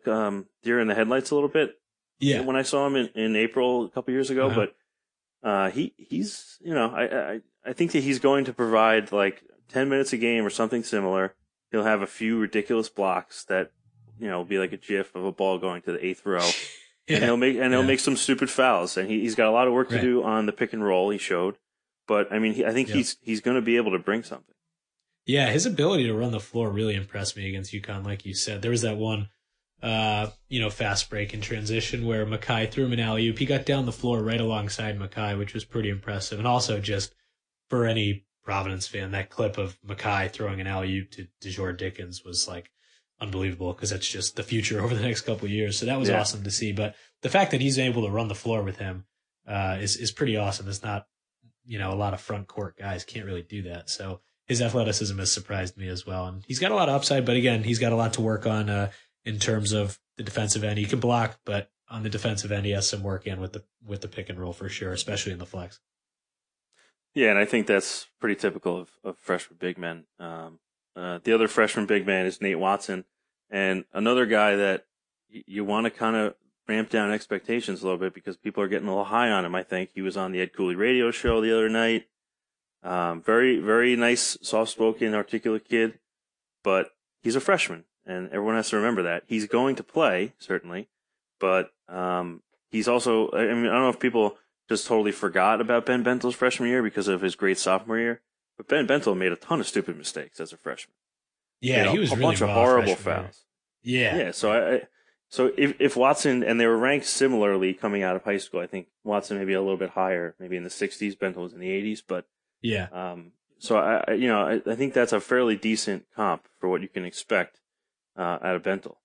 [0.07, 1.79] um, deer in the headlights a little bit.
[2.21, 2.41] Yeah.
[2.41, 4.67] When I saw him in, in April a couple years ago, uh-huh.
[5.43, 9.13] but uh, he he's you know I, I I think that he's going to provide
[9.13, 11.35] like ten minutes a game or something similar.
[11.71, 13.71] He'll have a few ridiculous blocks that
[14.19, 16.45] you know will be like a GIF of a ball going to the eighth row.
[16.45, 16.51] yeah.
[17.11, 19.67] And he'll make and he'll make some stupid fouls, and he, he's got a lot
[19.67, 19.97] of work right.
[19.99, 21.09] to do on the pick and roll.
[21.09, 21.57] He showed,
[22.09, 22.97] but I mean, he, I think yep.
[22.97, 24.55] he's he's going to be able to bring something.
[25.27, 28.05] Yeah, his ability to run the floor really impressed me against UConn.
[28.05, 29.29] Like you said, there was that one,
[29.83, 33.39] uh, you know, fast break in transition where Makai threw him an alley oop.
[33.39, 36.39] He got down the floor right alongside Makai, which was pretty impressive.
[36.39, 37.15] And also, just
[37.69, 42.25] for any Providence fan, that clip of Makai throwing an alley oop to Dajour Dickens
[42.25, 42.71] was like
[43.21, 45.79] unbelievable because that's just the future over the next couple years.
[45.79, 46.21] So that was yeah.
[46.21, 46.73] awesome to see.
[46.73, 49.05] But the fact that he's able to run the floor with him
[49.47, 50.69] uh, is is pretty awesome.
[50.69, 51.07] It's not
[51.69, 53.91] you know, a lot of front court guys can't really do that.
[53.91, 56.27] So his athleticism has surprised me as well.
[56.27, 58.47] And he's got a lot of upside, but again, he's got a lot to work
[58.47, 58.91] on uh,
[59.25, 60.79] in terms of the defensive end.
[60.79, 63.63] He can block, but on the defensive end, he has some work in with the
[63.87, 65.81] with the pick and roll for sure, especially in the flex.
[67.15, 70.05] Yeah, and I think that's pretty typical of, of freshman big men.
[70.19, 70.61] Um,
[70.97, 73.05] uh, the other freshman big man is Nate Watson,
[73.51, 74.87] and another guy that
[75.33, 76.35] y- you want to kind of
[76.69, 79.55] ramp down expectations a little bit because people are getting a little high on him.
[79.55, 82.07] I think he was on the Ed Cooley radio show the other night.
[82.83, 85.99] Um, very, very nice, soft spoken, articulate kid,
[86.63, 86.91] but
[87.23, 90.89] he's a freshman and everyone has to remember that he's going to play certainly,
[91.41, 94.37] but, um, he's also, I mean, I don't know if people
[94.69, 98.21] just totally forgot about Ben Bentil's freshman year because of his great sophomore year,
[98.57, 100.95] but Ben Bentil made a ton of stupid mistakes as a freshman.
[101.61, 103.45] Yeah, you know, he was a really bunch of horrible fouls.
[103.83, 104.13] Year.
[104.13, 104.19] Yeah.
[104.19, 104.31] Yeah.
[104.31, 104.83] So I,
[105.31, 108.67] so if, if Watson and they were ranked similarly coming out of high school, I
[108.67, 111.19] think Watson maybe a little bit higher, maybe in the 60s.
[111.19, 112.27] Bentil was in the 80s, but
[112.63, 112.89] yeah.
[112.93, 116.81] Um, so I, you know, I, I think that's a fairly decent comp for what
[116.81, 117.61] you can expect
[118.17, 118.97] uh, out of Bentil.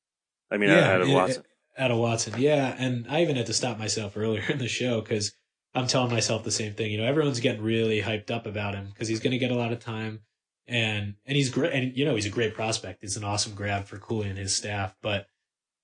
[0.50, 1.44] I mean, yeah, out, of Watson.
[1.78, 2.76] Out of Watson, yeah.
[2.78, 5.34] And I even had to stop myself earlier in the show because
[5.76, 6.92] I'm telling myself the same thing.
[6.92, 9.56] You know, everyone's getting really hyped up about him because he's going to get a
[9.56, 10.22] lot of time,
[10.68, 11.74] and and he's great.
[11.74, 13.04] And you know, he's a great prospect.
[13.04, 15.26] It's an awesome grab for Cooley and his staff, but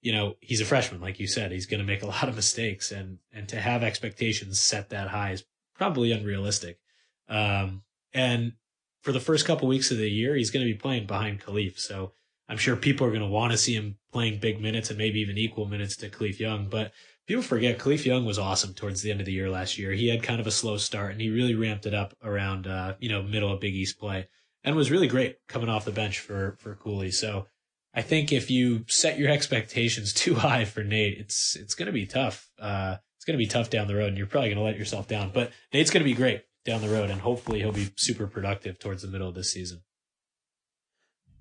[0.01, 2.35] you know, he's a freshman, like you said, he's going to make a lot of
[2.35, 5.43] mistakes and, and to have expectations set that high is
[5.75, 6.79] probably unrealistic.
[7.27, 7.83] Um,
[8.13, 8.53] and
[9.01, 11.79] for the first couple weeks of the year, he's going to be playing behind Kalif.
[11.79, 12.13] So
[12.47, 15.19] I'm sure people are going to want to see him playing big minutes and maybe
[15.19, 16.67] even equal minutes to Kalif Young.
[16.67, 16.91] But
[17.27, 19.91] people forget Kalif Young was awesome towards the end of the year last year.
[19.91, 22.95] He had kind of a slow start and he really ramped it up around, uh,
[22.99, 24.27] you know, middle of Big East play
[24.63, 27.11] and was really great coming off the bench for, for Cooley.
[27.11, 27.45] So
[27.93, 31.91] I think if you set your expectations too high for Nate, it's, it's going to
[31.91, 32.49] be tough.
[32.59, 34.77] Uh, it's going to be tough down the road and you're probably going to let
[34.77, 37.89] yourself down, but Nate's going to be great down the road and hopefully he'll be
[37.97, 39.81] super productive towards the middle of this season.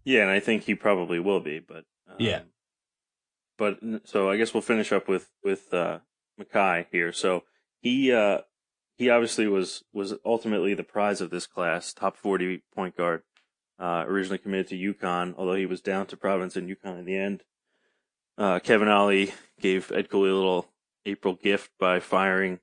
[0.08, 2.40] Yeah, and I think he probably will be, but um, yeah.
[3.58, 5.98] But so I guess we'll finish up with with uh,
[6.40, 7.12] Makai here.
[7.12, 7.42] So
[7.80, 8.38] he uh,
[8.96, 13.22] he obviously was was ultimately the prize of this class, top forty point guard.
[13.78, 17.16] Uh, originally committed to UConn, although he was down to Providence and UConn in the
[17.16, 17.44] end.
[18.36, 20.68] Uh, Kevin Ollie gave Ed Cooley a little
[21.06, 22.58] April gift by firing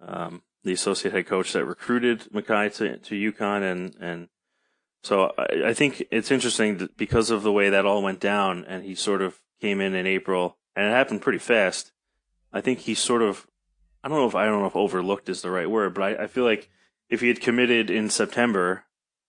[0.00, 4.28] um, the associate head coach that recruited Makai to, to UConn, and and
[5.02, 8.84] so I, I think it's interesting because of the way that all went down, and
[8.84, 11.92] he sort of came in in April, and it happened pretty fast.
[12.52, 13.46] I think he sort of,
[14.02, 16.24] I don't know if I don't know if overlooked is the right word, but I,
[16.24, 16.68] I feel like
[17.08, 18.85] if he had committed in September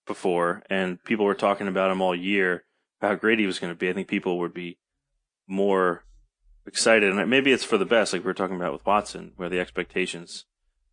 [0.07, 2.63] before, and people were talking about him all year,
[3.01, 4.77] how great he was going to be, I think people would be
[5.47, 6.03] more
[6.65, 9.49] excited, and maybe it's for the best, like we were talking about with Watson, where
[9.49, 10.45] the expectations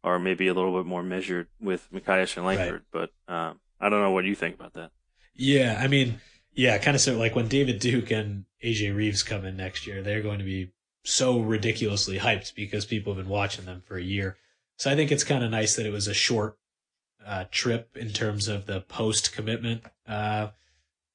[0.02, 2.72] are maybe a little bit more measured with Makai Ashton-Langford.
[2.92, 3.10] Right.
[3.26, 4.90] But um, I don't know what you think about that.
[5.34, 6.20] Yeah, I mean,
[6.52, 10.02] yeah, kind of so like when David Duke and AJ Reeves come in next year,
[10.02, 10.72] they're going to be
[11.04, 14.36] so ridiculously hyped because people have been watching them for a year.
[14.76, 16.56] So I think it's kind of nice that it was a short
[17.26, 20.48] uh, trip in terms of the post commitment, uh,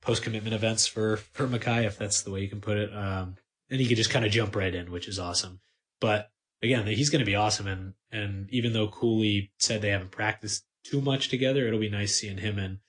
[0.02, 2.94] post commitment events for for Makai, if that's the way you can put it.
[2.96, 3.36] Um,
[3.70, 5.60] and he could just kind of jump right in, which is awesome.
[6.00, 7.68] But again, he's going to be awesome.
[7.68, 12.16] And and even though Cooley said they haven't practiced too much together, it'll be nice
[12.16, 12.80] seeing him and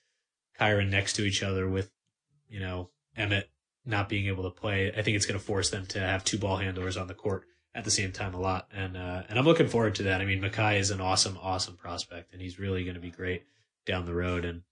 [0.59, 1.91] Kyron next to each other with,
[2.49, 3.45] you know, Emmitt
[3.85, 4.91] not being able to play.
[4.95, 7.45] I think it's going to force them to have two ball handlers on the court
[7.73, 8.67] at the same time a lot.
[8.73, 10.21] And uh, and I'm looking forward to that.
[10.21, 13.43] I mean, Makai is an awesome, awesome prospect, and he's really going to be great
[13.85, 14.45] down the road.
[14.45, 14.63] And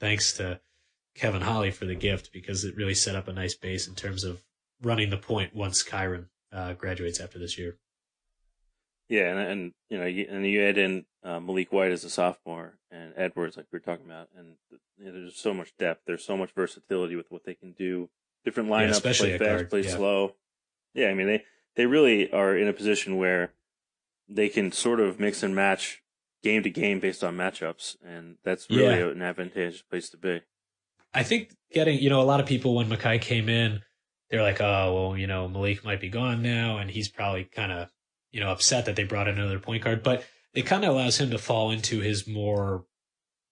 [0.00, 0.60] thanks to
[1.14, 4.24] Kevin Ollie for the gift because it really set up a nice base in terms
[4.24, 4.42] of
[4.82, 7.78] running the point once Kyron uh, graduates after this year.
[9.08, 12.10] Yeah, and, and you know, you, and you add in uh, Maliek White as a
[12.10, 14.54] sophomore and Edwards, like we were talking about, and
[14.98, 16.02] you know, there's so much depth.
[16.06, 18.08] There's so much versatility with what they can do.
[18.44, 19.90] Different lineups, yeah, especially play fast, guard, play yeah.
[19.90, 20.34] slow.
[20.94, 21.44] Yeah, I mean they
[21.76, 23.52] they really are in a position where
[24.28, 26.02] they can sort of mix and match
[26.42, 29.06] game to game based on matchups, and that's really yeah.
[29.06, 30.42] an advantageous place to be.
[31.14, 33.80] I think getting you know a lot of people when Makai came in,
[34.30, 37.72] they're like, oh well, you know Maliek might be gone now, and he's probably kind
[37.72, 37.90] of
[38.32, 41.20] you know, upset that they brought in another point guard, but it kind of allows
[41.20, 42.84] him to fall into his more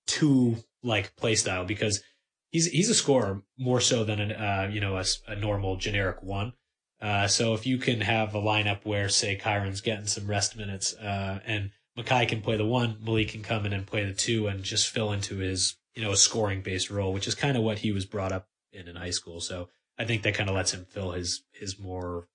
[0.06, 2.02] two like play style because
[2.50, 6.22] he's he's a scorer more so than an uh, you know a, a normal generic
[6.22, 6.54] one.
[7.00, 10.94] Uh, so if you can have a lineup where say Kyron's getting some rest minutes
[10.96, 14.46] uh, and Makai can play the one, Maliek can come in and play the two
[14.46, 17.62] and just fill into his you know a scoring based role, which is kind of
[17.62, 19.40] what he was brought up in in high school.
[19.40, 22.28] So I think that kind of lets him fill his his more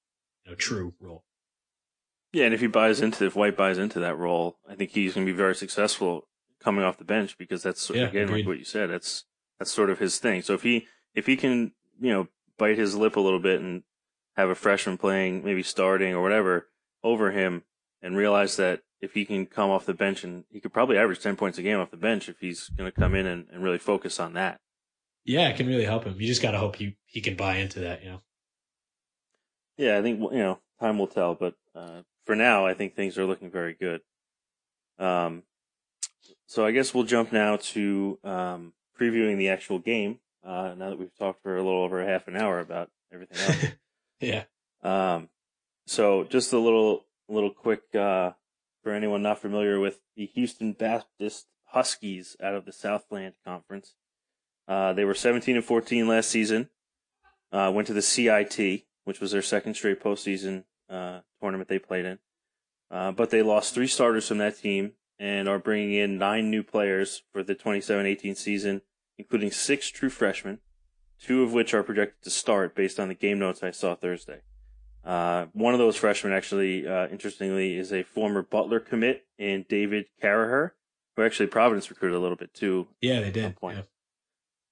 [0.43, 1.23] you know true role.
[2.33, 5.13] Yeah, and if he buys into if White buys into that role, I think he's
[5.13, 6.27] going to be very successful
[6.59, 8.41] coming off the bench because that's yeah, again agreed.
[8.41, 8.89] like what you said.
[8.89, 9.25] That's
[9.57, 10.41] that's sort of his thing.
[10.41, 13.83] So if he if he can you know bite his lip a little bit and
[14.35, 16.67] have a freshman playing maybe starting or whatever
[17.03, 17.63] over him
[18.01, 21.21] and realize that if he can come off the bench and he could probably average
[21.21, 23.63] 10 points a game off the bench if he's going to come in and, and
[23.63, 24.59] really focus on that.
[25.23, 26.15] Yeah, it can really help him.
[26.19, 28.21] You just got to hope he, he can buy into that, you know?
[29.77, 33.17] Yeah, I think, you know, time will tell, but, uh, for now, I think things
[33.17, 34.01] are looking very good.
[34.97, 35.43] Um,
[36.47, 40.19] so I guess we'll jump now to um, previewing the actual game.
[40.43, 43.37] Uh, now that we've talked for a little over a half an hour about everything
[43.39, 43.73] else.
[44.19, 44.43] yeah.
[44.83, 45.29] Um,
[45.87, 48.31] so just a little, little quick uh,
[48.83, 53.95] for anyone not familiar with the Houston Baptist Huskies out of the Southland Conference.
[54.67, 56.69] Uh, they were 17 and 14 last season.
[57.51, 62.05] Uh, went to the CIT, which was their second straight postseason uh, tournament they played
[62.05, 62.19] in.
[62.91, 66.63] Uh, but they lost three starters from that team and are bringing in nine new
[66.63, 68.81] players for the 27-18 season,
[69.17, 70.59] including six true freshmen,
[71.21, 74.41] two of which are projected to start based on the game notes I saw Thursday.
[75.03, 80.05] Uh, one of those freshmen, actually, uh, interestingly, is a former Butler commit in David
[80.21, 80.71] Carraher,
[81.15, 82.87] who actually Providence recruited a little bit too.
[83.01, 83.55] Yeah, they did.
[83.55, 83.85] Point.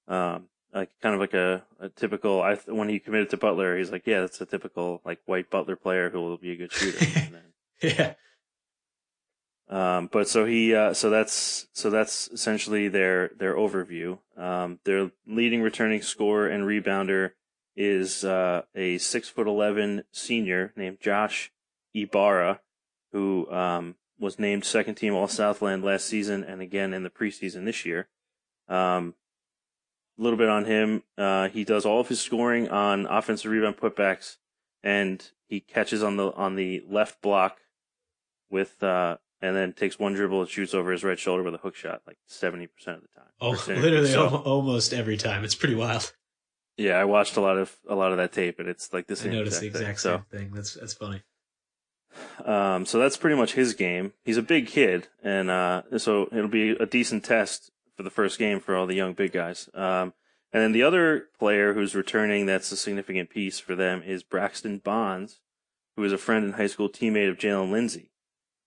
[0.08, 0.34] Yeah.
[0.34, 2.42] Um, like kind of like a, a typical.
[2.42, 5.76] I when he committed to Butler, he's like, yeah, that's a typical like white Butler
[5.76, 7.06] player who will be a good shooter.
[7.80, 8.14] yeah.
[9.68, 14.18] Um, but so he, uh, so that's so that's essentially their their overview.
[14.36, 17.32] Um, their leading returning scorer and rebounder
[17.74, 21.50] is uh, a six foot eleven senior named Josh
[21.94, 22.60] Ibarra,
[23.12, 27.64] who um, was named second team All Southland last season and again in the preseason
[27.64, 28.08] this year.
[28.68, 29.14] Um,
[30.18, 31.02] a little bit on him.
[31.18, 34.36] Uh, he does all of his scoring on offensive rebound putbacks,
[34.82, 37.58] and he catches on the on the left block
[38.50, 41.58] with uh, and then takes one dribble and shoots over his right shoulder with a
[41.58, 43.28] hook shot like seventy percent of the time.
[43.42, 45.44] Oh, literally so, almost every time.
[45.44, 46.12] It's pretty wild.
[46.78, 49.16] Yeah, I watched a lot of a lot of that tape, and it's like the
[49.16, 49.32] same.
[49.32, 50.12] I noticed exact the exact thing.
[50.12, 50.54] same so, thing.
[50.54, 51.22] That's that's funny.
[52.44, 54.14] Um, so that's pretty much his game.
[54.24, 58.38] He's a big kid, and uh, so it'll be a decent test for the first
[58.38, 59.68] game for all the young big guys.
[59.74, 60.14] Um,
[60.52, 64.78] and then the other player who's returning that's a significant piece for them is Braxton
[64.78, 65.40] Bonds,
[65.96, 68.10] who is a friend and high school teammate of Jalen Lindsey.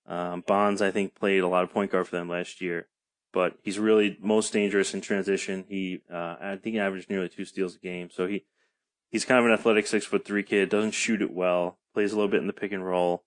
[0.08, 2.88] Um, Bonds, I think, played a lot of point guard for them last year,
[3.34, 5.66] but he's really most dangerous in transition.
[5.68, 8.10] He, uh, I think he averaged nearly two steals a game.
[8.10, 8.46] So he,
[9.10, 12.16] he's kind of an athletic six foot three kid, doesn't shoot it well, plays a
[12.16, 13.26] little bit in the pick and roll.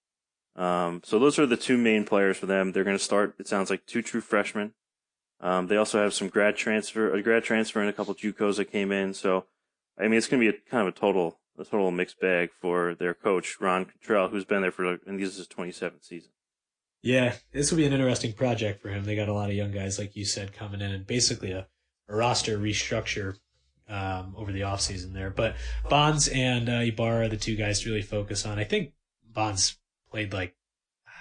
[0.57, 2.73] Um, so those are the two main players for them.
[2.73, 3.35] They're going to start.
[3.39, 4.73] It sounds like two true freshmen.
[5.41, 8.73] Um, they also have some grad transfer, a grad transfer, and a couple JUCOs that
[8.73, 9.15] came in.
[9.15, 9.47] So,
[9.99, 12.51] I mean, it's going to be a kind of a total, a total mixed bag
[12.61, 16.31] for their coach Ron Cottrell, who's been there for, and this is his 27th season.
[17.03, 19.05] Yeah, this will be an interesting project for him.
[19.05, 21.67] They got a lot of young guys, like you said, coming in, and basically a,
[22.09, 23.37] a roster restructure
[23.89, 25.31] um, over the offseason there.
[25.31, 25.57] But
[25.89, 28.59] Bonds and uh, Ybarra are the two guys to really focus on.
[28.59, 28.93] I think
[29.27, 29.79] Bonds
[30.11, 30.55] played like,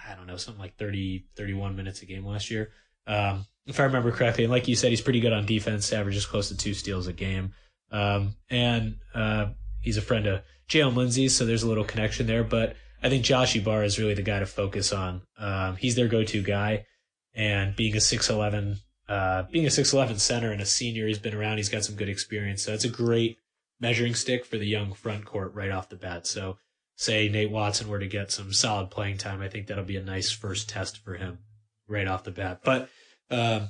[0.09, 2.71] I don't know, something like 30, 31 minutes a game last year.
[3.07, 4.43] Um, if I remember correctly.
[4.43, 7.13] And like you said, he's pretty good on defense, averages close to two steals a
[7.13, 7.53] game.
[7.91, 9.47] Um, and uh,
[9.81, 12.43] he's a friend of Jalen Lindsey, so there's a little connection there.
[12.43, 15.21] But I think Josh Ybarra is really the guy to focus on.
[15.37, 16.85] Um, he's their go-to guy,
[17.33, 18.77] and being a six eleven,
[19.07, 21.57] uh, being a six eleven center and a senior, he's been around.
[21.57, 23.37] He's got some good experience, so it's a great
[23.79, 26.27] measuring stick for the young front court right off the bat.
[26.27, 26.57] So,
[26.95, 30.03] say Nate Watson were to get some solid playing time, I think that'll be a
[30.03, 31.39] nice first test for him
[31.87, 32.61] right off the bat.
[32.63, 32.89] But
[33.31, 33.69] um,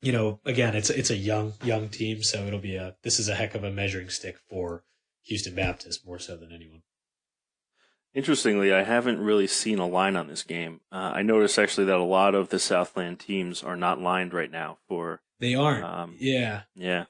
[0.00, 3.28] you know, again, it's it's a young young team, so it'll be a this is
[3.28, 4.84] a heck of a measuring stick for
[5.24, 6.82] Houston Baptist more so than anyone.
[8.14, 10.80] Interestingly, I haven't really seen a line on this game.
[10.92, 14.50] Uh, I noticed actually that a lot of the Southland teams are not lined right
[14.50, 15.20] now for.
[15.40, 15.84] They aren't.
[15.84, 16.62] Um, yeah.
[16.76, 17.06] Yeah.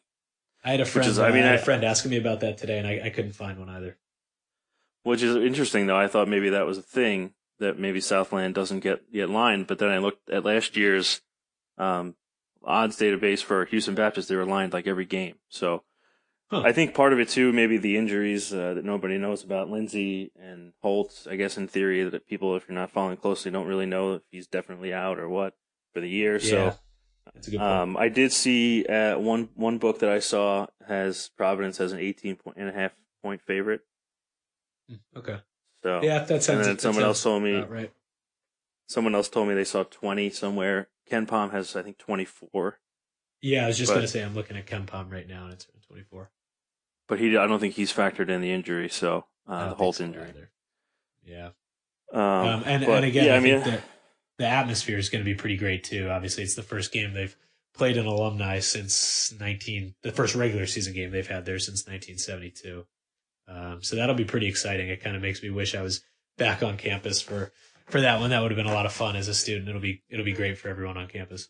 [0.64, 1.07] I had a friend.
[1.07, 3.11] Is, I mean, I had a friend asking me about that today, and I, I
[3.11, 3.98] couldn't find one either.
[5.02, 5.98] Which is interesting, though.
[5.98, 9.78] I thought maybe that was a thing that maybe Southland doesn't get get lined, but
[9.78, 11.20] then I looked at last year's
[11.76, 12.14] um,
[12.64, 14.30] odds database for Houston Baptist.
[14.30, 15.82] They were lined like every game, so
[16.51, 16.62] Huh.
[16.64, 19.70] I think part of it too, maybe the injuries uh, that nobody knows about.
[19.70, 23.66] Lindsey and Holt, I guess in theory that people, if you're not following closely, don't
[23.66, 25.55] really know if he's definitely out or what
[25.95, 26.38] for the year.
[26.38, 26.74] Yeah.
[27.40, 31.92] So, um, I did see uh, one one book that I saw has Providence as
[31.92, 32.92] an 18 point and a half
[33.22, 33.80] point favorite.
[34.88, 35.38] Hmm, okay.
[35.82, 36.66] So yeah, that sounds.
[36.66, 37.57] And then someone else told me.
[37.61, 37.90] Right.
[38.86, 40.88] Someone else told me they saw 20 somewhere.
[41.11, 42.78] KenPom has I think 24.
[43.40, 45.66] Yeah, I was just but, gonna say I'm looking at KenPom right now and it's
[45.88, 46.30] 24.
[47.09, 50.05] But he, I don't think he's factored in the injury, so uh, the Holt so
[50.05, 50.28] injury.
[50.28, 50.50] Either.
[51.24, 51.48] Yeah.
[52.12, 53.82] Um, um, and, but, and again, yeah, I, I mean, the,
[54.38, 56.09] the atmosphere is going to be pretty great too.
[56.11, 57.36] Obviously, it's the first game they've
[57.74, 62.86] played an alumni since 19, the first regular season game they've had there since 1972.
[63.46, 64.88] Um, so that'll be pretty exciting.
[64.88, 66.02] It kind of makes me wish I was
[66.38, 67.52] back on campus for,
[67.86, 68.30] for that one.
[68.30, 69.68] That would have been a lot of fun as a student.
[69.68, 71.48] It'll be, it'll be great for everyone on campus.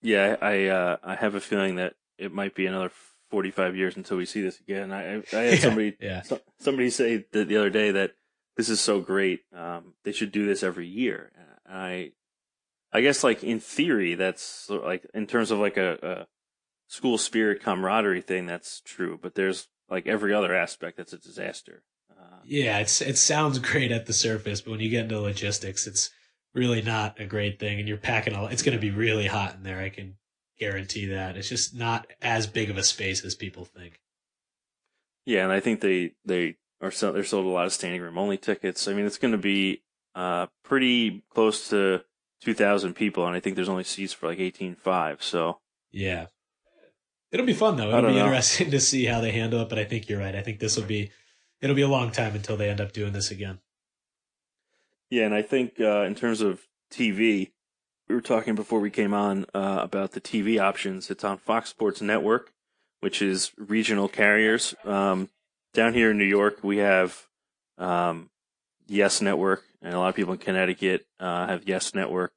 [0.00, 2.92] Yeah, I, uh, I have a feeling that it might be another
[3.30, 4.92] 45 years until we see this again.
[4.92, 6.22] I, I had somebody, yeah.
[6.58, 8.12] somebody say the, the other day that
[8.56, 9.40] this is so great.
[9.54, 11.32] Um, they should do this every year.
[11.36, 12.12] And I,
[12.92, 16.26] I guess like in theory, that's like in terms of like a, a
[16.88, 19.18] school spirit camaraderie thing, that's true.
[19.20, 21.82] But there's like every other aspect that's a disaster.
[22.10, 25.86] Uh, yeah, it's it sounds great at the surface, but when you get into logistics,
[25.86, 26.10] it's
[26.54, 27.78] really not a great thing.
[27.78, 28.46] And you're packing a.
[28.46, 29.80] It's going to be really hot in there.
[29.80, 30.16] I can
[30.58, 31.36] guarantee that.
[31.36, 34.00] It's just not as big of a space as people think.
[35.24, 38.18] Yeah, and I think they they are sell, they're sold a lot of standing room
[38.18, 38.86] only tickets.
[38.86, 39.82] I mean, it's going to be
[40.14, 42.02] uh, pretty close to
[42.42, 45.22] 2,000 people, and I think there's only seats for like 18.5.
[45.22, 45.58] So
[45.90, 46.26] yeah,
[47.32, 47.88] it'll be fun though.
[47.88, 48.26] It'll be know.
[48.26, 49.68] interesting to see how they handle it.
[49.68, 50.34] But I think you're right.
[50.34, 51.10] I think this will be
[51.60, 53.60] it'll be a long time until they end up doing this again.
[55.10, 56.60] Yeah, and I think uh, in terms of
[56.92, 57.52] TV,
[58.08, 61.10] we were talking before we came on uh, about the TV options.
[61.10, 62.52] It's on Fox Sports Network,
[63.00, 64.74] which is regional carriers.
[64.84, 65.28] Um,
[65.74, 67.26] down here in New York, we have
[67.78, 68.30] um,
[68.86, 72.32] Yes Network, and a lot of people in Connecticut uh, have Yes Network.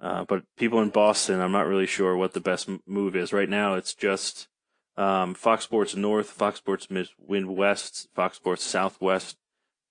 [0.00, 3.32] Uh, but people in Boston, I'm not really sure what the best move is.
[3.32, 4.48] Right now, it's just
[4.96, 9.36] um, Fox Sports North, Fox Sports Midwest, Fox Sports Southwest,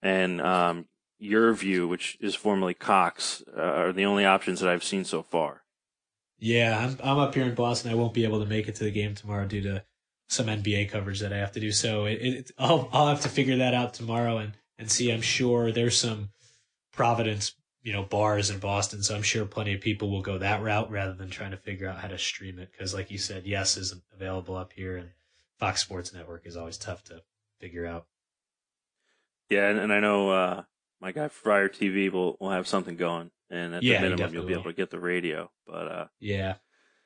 [0.02, 0.42] and
[1.22, 5.22] um, YurView, which is formerly Cox, uh, are the only options that I've seen so
[5.22, 5.64] far.
[6.40, 7.92] Yeah, I'm I'm up here in Boston.
[7.92, 9.84] I won't be able to make it to the game tomorrow due to
[10.28, 11.72] some NBA coverage that I have to do.
[11.72, 15.12] So it, it I'll I'll have to figure that out tomorrow and and see.
[15.12, 16.30] I'm sure there's some
[16.94, 20.62] Providence, you know, bars in Boston, so I'm sure plenty of people will go that
[20.62, 22.70] route rather than trying to figure out how to stream it.
[22.72, 25.12] Because like you said, yes isn't available up here, and
[25.58, 27.22] Fox Sports Network is always tough to
[27.60, 28.08] figure out.
[29.50, 30.64] Yeah, and, and I know uh,
[31.02, 34.46] my guy Friar TV will will have something going, and at yeah, the minimum you'll
[34.46, 35.50] be able to get the radio.
[35.66, 36.56] But uh, yeah,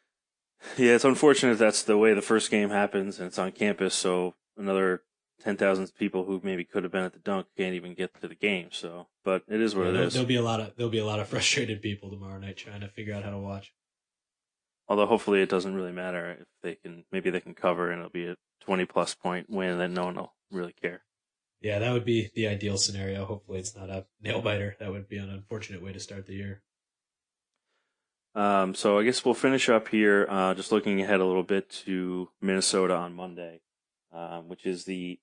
[0.78, 4.36] yeah, it's unfortunate that's the way the first game happens, and it's on campus, so
[4.58, 5.04] another
[5.42, 8.28] ten thousand people who maybe could have been at the dunk can't even get to
[8.28, 8.70] the game.
[8.72, 10.14] So, but it is what yeah, it there'll, is.
[10.14, 12.82] There'll be a lot of there'll be a lot of frustrated people tomorrow night trying
[12.82, 13.74] to figure out how to watch.
[14.88, 18.12] Although hopefully it doesn't really matter if they can maybe they can cover and it'll
[18.12, 21.02] be a twenty plus point win, then no one will really care.
[21.66, 23.26] Yeah, that would be the ideal scenario.
[23.26, 24.76] Hopefully, it's not a nail biter.
[24.80, 26.62] That would be an unfortunate way to start the year.
[28.36, 31.72] Um, so I guess we'll finish up here, uh, just looking ahead a little bit
[31.88, 33.62] to Minnesota on Monday,
[34.14, 35.20] um, which is the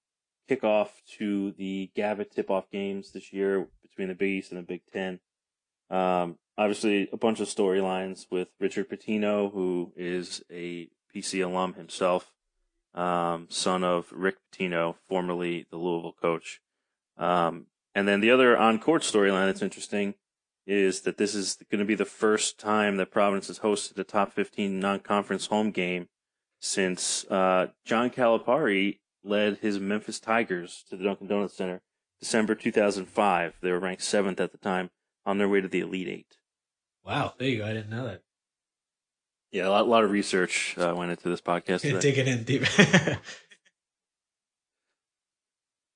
[0.50, 0.88] kickoff
[1.18, 5.20] to the Gavitt tip-off games this year between the Big East and the Big Ten.
[5.90, 12.31] Um, obviously, a bunch of storylines with Richard Pitino, who is a PC alum himself,
[12.94, 16.60] um, son of Rick Pitino, formerly the Louisville coach.
[17.16, 20.14] Um, and then the other on-court storyline that's interesting
[20.66, 24.04] is that this is going to be the first time that Providence has hosted a
[24.04, 26.08] top 15 non-conference home game
[26.60, 31.82] since uh, John Calipari led his Memphis Tigers to the Dunkin' Donuts Center
[32.20, 33.54] December 2005.
[33.60, 34.90] They were ranked seventh at the time
[35.26, 36.36] on their way to the Elite Eight.
[37.04, 37.64] Wow, there you go.
[37.64, 38.22] I didn't know that.
[39.52, 41.82] Yeah, a lot, a lot of research uh, went into this podcast.
[41.82, 42.00] Today.
[42.00, 42.64] Digging in deep.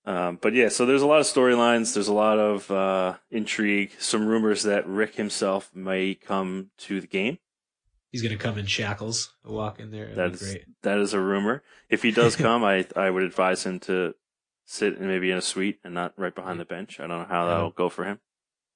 [0.04, 1.94] um, but yeah, so there's a lot of storylines.
[1.94, 3.92] There's a lot of uh, intrigue.
[3.98, 7.38] Some rumors that Rick himself may come to the game.
[8.12, 10.14] He's going to come in shackles, walk in there.
[10.14, 10.64] That's great.
[10.82, 11.62] that is a rumor.
[11.88, 14.14] If he does come, I I would advise him to
[14.66, 17.00] sit and maybe in a suite and not right behind the bench.
[17.00, 18.20] I don't know how that'll go for him.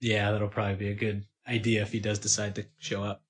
[0.00, 3.22] Yeah, that'll probably be a good idea if he does decide to show up.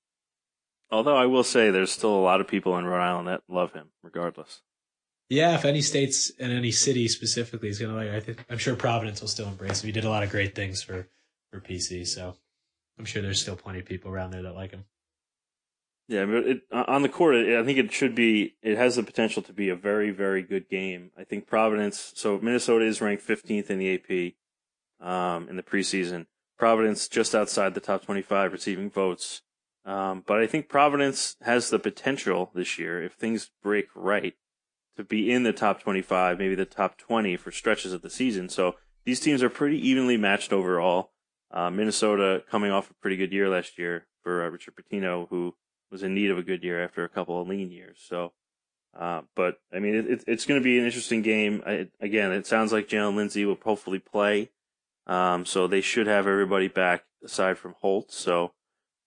[0.91, 3.73] Although I will say there's still a lot of people in Rhode Island that love
[3.73, 4.61] him, regardless.
[5.29, 8.57] Yeah, if any states and any city specifically is going to like, I think I'm
[8.57, 9.87] sure Providence will still embrace him.
[9.87, 11.07] He did a lot of great things for
[11.49, 12.35] for PC, so
[12.99, 14.85] I'm sure there's still plenty of people around there that like him.
[16.09, 18.55] Yeah, but it, on the court, it, I think it should be.
[18.61, 21.11] It has the potential to be a very, very good game.
[21.17, 22.11] I think Providence.
[22.15, 26.25] So Minnesota is ranked 15th in the AP um, in the preseason.
[26.59, 29.43] Providence just outside the top 25 receiving votes.
[29.85, 34.35] Um, but I think Providence has the potential this year, if things break right,
[34.95, 38.49] to be in the top 25, maybe the top 20 for stretches of the season.
[38.49, 38.75] So
[39.05, 41.11] these teams are pretty evenly matched overall.
[41.49, 45.55] Uh, Minnesota coming off a pretty good year last year for uh, Richard Pitino, who
[45.91, 47.99] was in need of a good year after a couple of lean years.
[48.01, 48.33] So,
[48.97, 51.63] uh, but I mean, it, it, it's going to be an interesting game.
[51.65, 54.51] I, again, it sounds like Jalen Lindsey will hopefully play.
[55.07, 58.11] Um, so they should have everybody back aside from Holt.
[58.11, 58.53] So,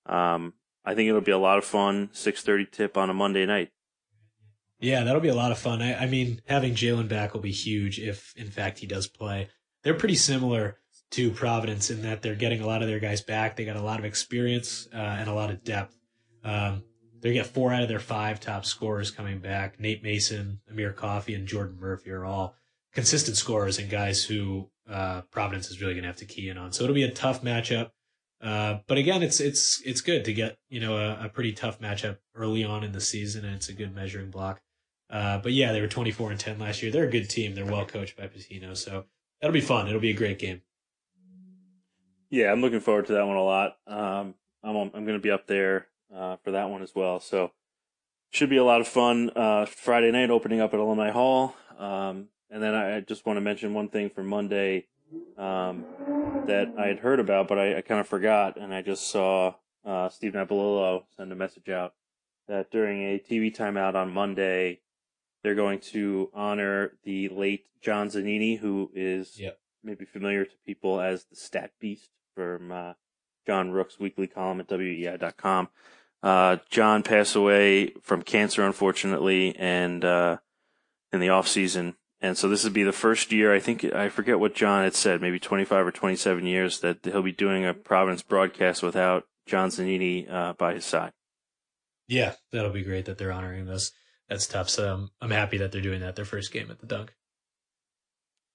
[0.07, 0.55] um,
[0.85, 2.11] I think it'll be a lot of fun.
[2.13, 3.71] 6:30 tip on a Monday night.
[4.81, 5.81] Yeah, that'll be a lot of fun.
[5.81, 9.49] I, I mean, having Jalen back will be huge if, in fact, he does play.
[9.83, 10.79] They're pretty similar
[11.13, 13.57] to Providence in that they're getting a lot of their guys back.
[13.57, 15.97] They got a lot of experience uh, and a lot of depth.
[16.43, 16.83] Um,
[17.21, 19.81] they get four out of their five top scorers coming back.
[19.81, 22.55] Nate Mason, Amir Coffey, and Jordan Murphy are all
[22.93, 26.59] consistent scorers and guys who uh, Providence is really going to have to key in
[26.59, 26.73] on.
[26.73, 27.91] So it'll be a tough matchup.
[28.45, 31.81] Uh, but again, it's it's it's good to get you know a, a, pretty tough
[31.81, 34.61] matchup early on in the season, and it's a good measuring block.
[35.09, 36.93] Uh, but yeah, they were 24 and 10 last year.
[36.93, 37.55] They're a good team.
[37.55, 39.07] They're well coached by Pitino, so
[39.41, 39.89] that'll be fun.
[39.89, 40.61] It'll be a great game.
[42.29, 43.77] Yeah, I'm looking forward to that one a lot.
[43.87, 47.21] Um, I'm I'm going to be up there uh, for that one as well.
[47.21, 47.51] So
[48.31, 49.31] should be a lot of fun.
[49.35, 51.55] Uh, Friday night opening up at Alumni Hall.
[51.79, 54.87] Um, and then I just want to mention one thing for Monday
[55.37, 55.85] um,
[56.47, 58.57] that I had heard about, but I, I kind of forgot.
[58.57, 61.95] And I just saw uh, Steve Napolillo send a message out
[62.49, 64.81] that during a TV timeout on Monday,
[65.43, 69.59] they're going to honor the late John Zanini, who is yep.
[69.83, 72.93] maybe familiar to people as the Stat Beast from uh,
[73.47, 75.69] John Rooke's weekly column at WEEI.com.
[76.23, 80.39] Uh, John passed away from cancer, unfortunately, and uh,
[81.13, 81.97] in the off season.
[82.21, 84.95] And so this would be the first year, I think, I forget what John had
[84.95, 89.69] said, maybe 25 or 27 years that he'll be doing a Providence broadcast without John
[89.69, 91.13] Zanini uh, by his side.
[92.09, 93.93] Yeah, that'll be great that they're honoring this.
[94.29, 94.71] That's tough.
[94.71, 97.15] So I'm, I'm happy that they're doing that their first game at the dunk.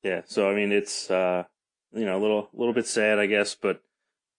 [0.03, 0.22] Yeah.
[0.26, 1.43] So, I mean, it's, uh,
[1.93, 3.82] you know, a little, little bit sad, I guess, but,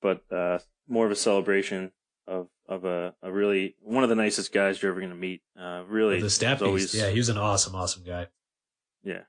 [0.00, 0.58] but, uh,
[0.88, 1.92] more of a celebration
[2.26, 5.42] of, of a, a really, one of the nicest guys you're ever going to meet.
[5.60, 6.14] Uh, really.
[6.14, 7.10] Well, the staff always, Yeah.
[7.10, 8.26] He was an awesome, awesome guy.
[9.02, 9.22] Yeah.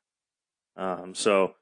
[0.75, 1.55] Um, so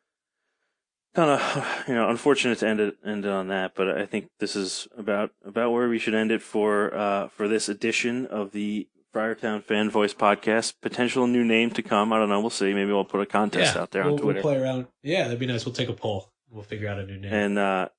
[1.15, 4.29] kind of, you know, unfortunate to end it, end it on that, but I think
[4.39, 8.51] this is about, about where we should end it for, uh, for this edition of
[8.51, 10.75] the Friartown Fan Voice podcast.
[10.81, 12.13] Potential new name to come.
[12.13, 12.39] I don't know.
[12.39, 12.73] We'll see.
[12.73, 14.41] Maybe we'll put a contest yeah, out there we'll, on Twitter.
[14.43, 14.87] We'll play around.
[15.01, 15.65] Yeah, that'd be nice.
[15.65, 16.31] We'll take a poll.
[16.51, 17.33] We'll figure out a new name.
[17.33, 17.89] And, uh,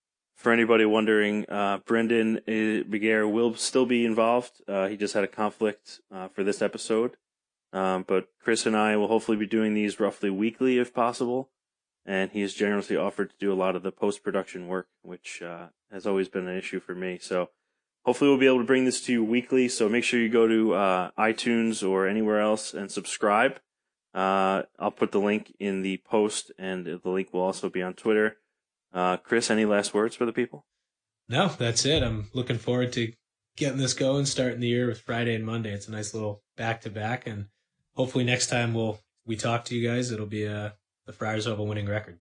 [0.41, 4.63] for anybody wondering, uh, Brendan uh, Beguer will still be involved.
[4.67, 7.17] Uh, he just had a conflict uh, for this episode.
[7.73, 11.51] Um, but Chris and I will hopefully be doing these roughly weekly if possible.
[12.07, 15.43] And he has generously offered to do a lot of the post production work, which
[15.43, 17.18] uh, has always been an issue for me.
[17.21, 17.51] So
[18.05, 19.68] hopefully we'll be able to bring this to you weekly.
[19.68, 23.61] So make sure you go to uh, iTunes or anywhere else and subscribe.
[24.12, 27.95] Uh, I'll put the link in the post, and the link will also be on
[27.95, 28.39] Twitter.
[28.93, 30.66] Uh, Chris, any last words for the people?
[31.29, 32.03] No, that's it.
[32.03, 33.12] I'm looking forward to
[33.57, 35.73] getting this going, starting the year with Friday and Monday.
[35.73, 37.47] It's a nice little back to back, and
[38.01, 40.70] hopefully next time we'll we talk to you guys, it'll be uh,
[41.05, 42.18] the Friars have a winning record.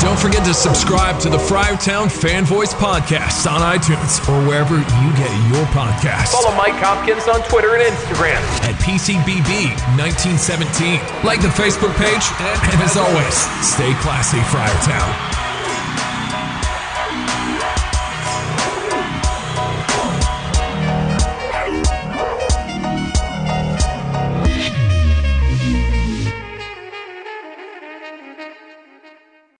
[0.00, 5.12] Don't forget to subscribe to the Friartown Fan Voice podcast on iTunes or wherever you
[5.20, 6.32] get your podcasts.
[6.32, 11.22] Follow Mike Hopkins on Twitter and Instagram at PCBB1917.
[11.22, 12.24] Like the Facebook page,
[12.72, 15.39] and as always, stay classy, Friartown.